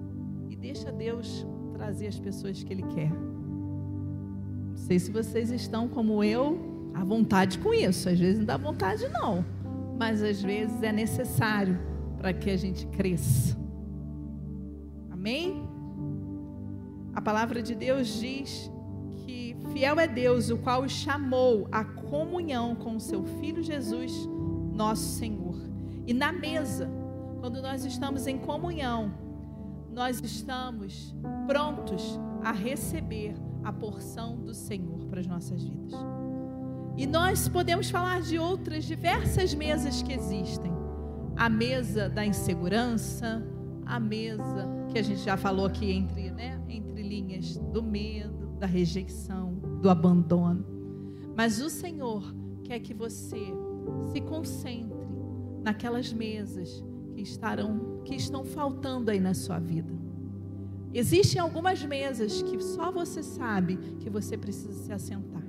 e 0.49 0.55
deixa 0.55 0.93
Deus 0.93 1.45
trazer 1.81 2.09
as 2.09 2.19
pessoas 2.19 2.63
que 2.63 2.71
Ele 2.71 2.83
quer. 2.83 3.11
Não 3.11 4.77
sei 4.77 4.99
se 4.99 5.11
vocês 5.11 5.51
estão 5.51 5.89
como 5.89 6.23
eu, 6.23 6.93
à 6.93 7.03
vontade 7.03 7.59
com 7.59 7.73
isso. 7.73 8.07
Às 8.07 8.19
vezes 8.19 8.39
não 8.39 8.45
dá 8.45 8.59
vontade, 8.59 9.09
não, 9.09 9.43
mas 9.99 10.23
às 10.23 10.43
vezes 10.43 10.83
é 10.83 10.93
necessário 10.93 11.81
para 12.19 12.35
que 12.35 12.51
a 12.51 12.57
gente 12.57 12.87
cresça. 12.89 13.59
Amém? 15.11 15.67
A 17.15 17.23
palavra 17.23 17.63
de 17.63 17.75
Deus 17.75 18.21
diz 18.21 18.71
que 19.25 19.57
fiel 19.73 19.99
é 19.99 20.07
Deus, 20.07 20.51
o 20.51 20.59
qual 20.59 20.87
chamou 20.87 21.67
à 21.73 21.83
comunhão 21.83 22.75
com 22.75 22.97
o 22.97 23.01
seu 23.01 23.25
Filho 23.25 23.63
Jesus, 23.63 24.13
nosso 24.75 25.19
Senhor. 25.19 25.57
E 26.07 26.13
na 26.13 26.31
mesa, 26.31 26.91
quando 27.41 27.63
nós 27.63 27.87
estamos 27.87 28.27
em 28.27 28.37
comunhão, 28.37 29.30
nós 30.01 30.19
estamos 30.25 31.15
prontos 31.47 32.19
a 32.43 32.53
receber 32.53 33.35
a 33.63 33.71
porção 33.71 34.35
do 34.35 34.55
Senhor 34.55 35.05
para 35.05 35.21
as 35.21 35.27
nossas 35.27 35.63
vidas. 35.63 35.93
E 36.97 37.07
nós 37.07 37.51
podemos 37.51 37.91
falar 37.91 38.23
de 38.23 38.39
outras 38.39 38.85
diversas 38.85 39.53
mesas 39.53 40.01
que 40.01 40.15
existem. 40.15 40.73
A 41.37 41.51
mesa 41.51 42.09
da 42.09 42.25
insegurança, 42.25 43.47
a 43.85 44.01
mesa 44.01 44.67
que 44.91 44.99
a 44.99 45.03
gente 45.03 45.21
já 45.21 45.37
falou 45.37 45.67
aqui 45.67 45.93
entre, 45.93 46.31
né, 46.31 46.59
entre 46.67 47.03
linhas 47.03 47.59
do 47.59 47.83
medo, 47.83 48.55
da 48.59 48.67
rejeição, 48.67 49.53
do 49.83 49.91
abandono. 49.91 50.65
Mas 51.37 51.61
o 51.61 51.69
Senhor 51.69 52.35
quer 52.65 52.81
que 52.81 52.95
você 52.95 53.53
se 54.15 54.23
concentre 54.23 55.07
naquelas 55.63 56.11
mesas 56.11 56.83
que 57.15 57.21
estarão 57.21 58.01
que 58.05 58.15
estão 58.15 58.45
faltando 58.45 59.11
aí 59.11 59.21
na 59.21 59.35
sua 59.35 59.59
vida. 59.59 59.93
Existem 60.93 61.41
algumas 61.41 61.85
mesas 61.85 62.43
que 62.43 62.61
só 62.61 62.91
você 62.91 63.23
sabe 63.23 63.77
que 64.01 64.11
você 64.11 64.37
precisa 64.37 64.73
se 64.73 64.93
assentar. 64.93 65.43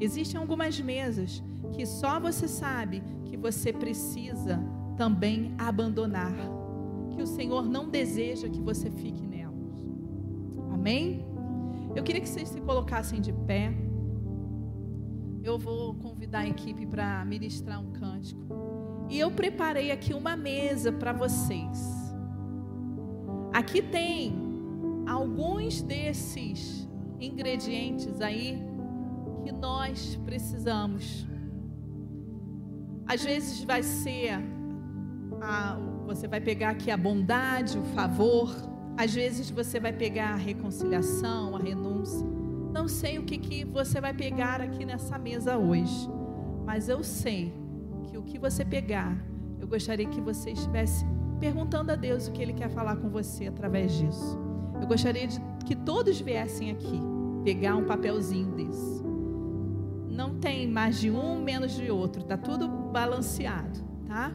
Existem 0.00 0.40
algumas 0.40 0.80
mesas 0.80 1.42
que 1.72 1.84
só 1.84 2.18
você 2.18 2.48
sabe 2.48 3.02
que 3.24 3.36
você 3.36 3.72
precisa 3.72 4.58
também 4.96 5.54
abandonar 5.58 6.34
que 7.10 7.22
o 7.22 7.26
Senhor 7.26 7.68
não 7.68 7.88
deseja 7.88 8.48
que 8.48 8.60
você 8.60 8.90
fique 8.90 9.26
nelas. 9.26 9.54
Amém? 10.72 11.26
Eu 11.94 12.02
queria 12.02 12.20
que 12.20 12.28
vocês 12.28 12.48
se 12.48 12.60
colocassem 12.60 13.20
de 13.20 13.32
pé. 13.32 13.74
Eu 15.42 15.58
vou 15.58 15.94
convidar 15.94 16.40
a 16.40 16.48
equipe 16.48 16.86
para 16.86 17.24
ministrar 17.24 17.80
um 17.80 17.92
cântico. 17.92 18.67
E 19.08 19.18
eu 19.18 19.30
preparei 19.30 19.90
aqui 19.90 20.12
uma 20.12 20.36
mesa 20.36 20.92
para 20.92 21.12
vocês. 21.12 21.98
Aqui 23.52 23.80
tem 23.80 24.34
alguns 25.06 25.80
desses 25.80 26.86
ingredientes 27.18 28.20
aí 28.20 28.62
que 29.42 29.52
nós 29.52 30.16
precisamos. 30.24 31.26
Às 33.06 33.24
vezes 33.24 33.64
vai 33.64 33.82
ser 33.82 34.32
a, 35.40 35.78
você 36.06 36.28
vai 36.28 36.40
pegar 36.40 36.70
aqui 36.70 36.90
a 36.90 36.96
bondade, 36.96 37.78
o 37.78 37.84
favor. 37.94 38.54
Às 38.96 39.14
vezes 39.14 39.48
você 39.48 39.80
vai 39.80 39.92
pegar 39.92 40.34
a 40.34 40.36
reconciliação, 40.36 41.56
a 41.56 41.58
renúncia. 41.58 42.26
Não 42.72 42.86
sei 42.86 43.18
o 43.18 43.22
que, 43.22 43.38
que 43.38 43.64
você 43.64 44.00
vai 44.00 44.12
pegar 44.12 44.60
aqui 44.60 44.84
nessa 44.84 45.18
mesa 45.18 45.56
hoje. 45.56 46.08
Mas 46.66 46.90
eu 46.90 47.02
sei 47.02 47.54
que 48.08 48.16
o 48.16 48.22
que 48.22 48.38
você 48.38 48.64
pegar, 48.64 49.16
eu 49.60 49.68
gostaria 49.68 50.08
que 50.08 50.20
você 50.20 50.50
estivesse 50.50 51.04
perguntando 51.38 51.92
a 51.92 51.94
Deus 51.94 52.26
o 52.26 52.32
que 52.32 52.42
Ele 52.42 52.52
quer 52.52 52.70
falar 52.70 52.96
com 52.96 53.08
você 53.08 53.46
através 53.46 53.92
disso. 53.92 54.38
Eu 54.80 54.86
gostaria 54.86 55.26
de 55.26 55.38
que 55.66 55.76
todos 55.76 56.20
viessem 56.20 56.70
aqui 56.70 57.00
pegar 57.44 57.76
um 57.76 57.84
papelzinho 57.84 58.52
desse. 58.52 59.02
Não 60.08 60.38
tem 60.38 60.66
mais 60.66 60.98
de 60.98 61.10
um, 61.10 61.40
menos 61.42 61.72
de 61.72 61.90
outro, 61.90 62.24
tá 62.24 62.36
tudo 62.36 62.66
balanceado, 62.68 63.78
tá? 64.06 64.32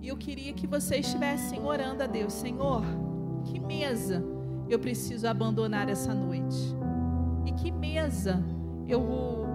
E 0.00 0.08
eu 0.08 0.16
queria 0.16 0.52
que 0.52 0.66
vocês 0.66 1.06
estivessem 1.06 1.60
orando 1.60 2.02
a 2.02 2.06
Deus, 2.06 2.32
Senhor, 2.32 2.82
que 3.44 3.58
mesa 3.58 4.24
eu 4.68 4.78
preciso 4.78 5.26
abandonar 5.26 5.88
essa 5.88 6.14
noite? 6.14 6.56
E 7.44 7.52
que 7.52 7.70
mesa 7.70 8.42
eu 8.88 9.46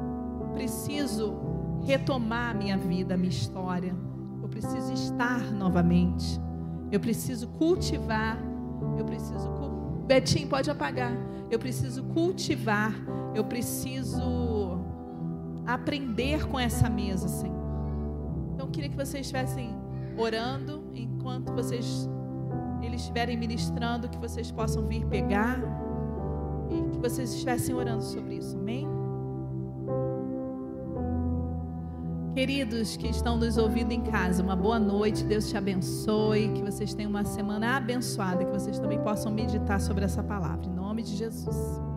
preciso 0.53 1.61
retomar 1.84 2.51
a 2.51 2.53
minha 2.53 2.77
vida, 2.77 3.13
a 3.13 3.17
minha 3.17 3.29
história? 3.29 3.95
Eu 4.41 4.49
preciso 4.49 4.93
estar 4.93 5.51
novamente. 5.51 6.39
Eu 6.91 6.99
preciso 6.99 7.47
cultivar. 7.49 8.38
Eu 8.97 9.05
preciso. 9.05 9.49
Betinho, 10.05 10.47
pode 10.47 10.69
apagar. 10.69 11.13
Eu 11.49 11.59
preciso 11.59 12.03
cultivar. 12.03 12.93
Eu 13.34 13.43
preciso 13.45 14.79
aprender 15.65 16.47
com 16.47 16.59
essa 16.59 16.89
mesa, 16.89 17.27
Senhor. 17.27 17.61
Então, 18.53 18.67
eu 18.67 18.71
queria 18.71 18.89
que 18.89 18.95
vocês 18.95 19.21
estivessem 19.25 19.75
orando 20.17 20.84
enquanto 20.93 21.53
vocês 21.53 22.09
eles 22.82 23.01
estiverem 23.01 23.38
ministrando, 23.38 24.09
que 24.09 24.17
vocês 24.17 24.51
possam 24.51 24.88
vir 24.88 25.05
pegar 25.05 25.59
e 26.69 26.89
que 26.89 26.97
vocês 26.97 27.32
estivessem 27.32 27.75
orando 27.75 28.03
sobre 28.03 28.36
isso. 28.36 28.57
Amém? 28.57 29.01
Queridos 32.34 32.95
que 32.95 33.09
estão 33.09 33.36
nos 33.36 33.57
ouvindo 33.57 33.91
em 33.91 34.01
casa, 34.01 34.41
uma 34.41 34.55
boa 34.55 34.79
noite, 34.79 35.25
Deus 35.25 35.49
te 35.49 35.57
abençoe, 35.57 36.53
que 36.53 36.61
vocês 36.61 36.93
tenham 36.93 37.09
uma 37.09 37.25
semana 37.25 37.75
abençoada, 37.75 38.45
que 38.45 38.51
vocês 38.51 38.79
também 38.79 39.01
possam 39.01 39.29
meditar 39.34 39.82
sobre 39.82 40.05
essa 40.05 40.23
palavra, 40.23 40.65
em 40.65 40.73
nome 40.73 41.03
de 41.03 41.17
Jesus. 41.17 41.91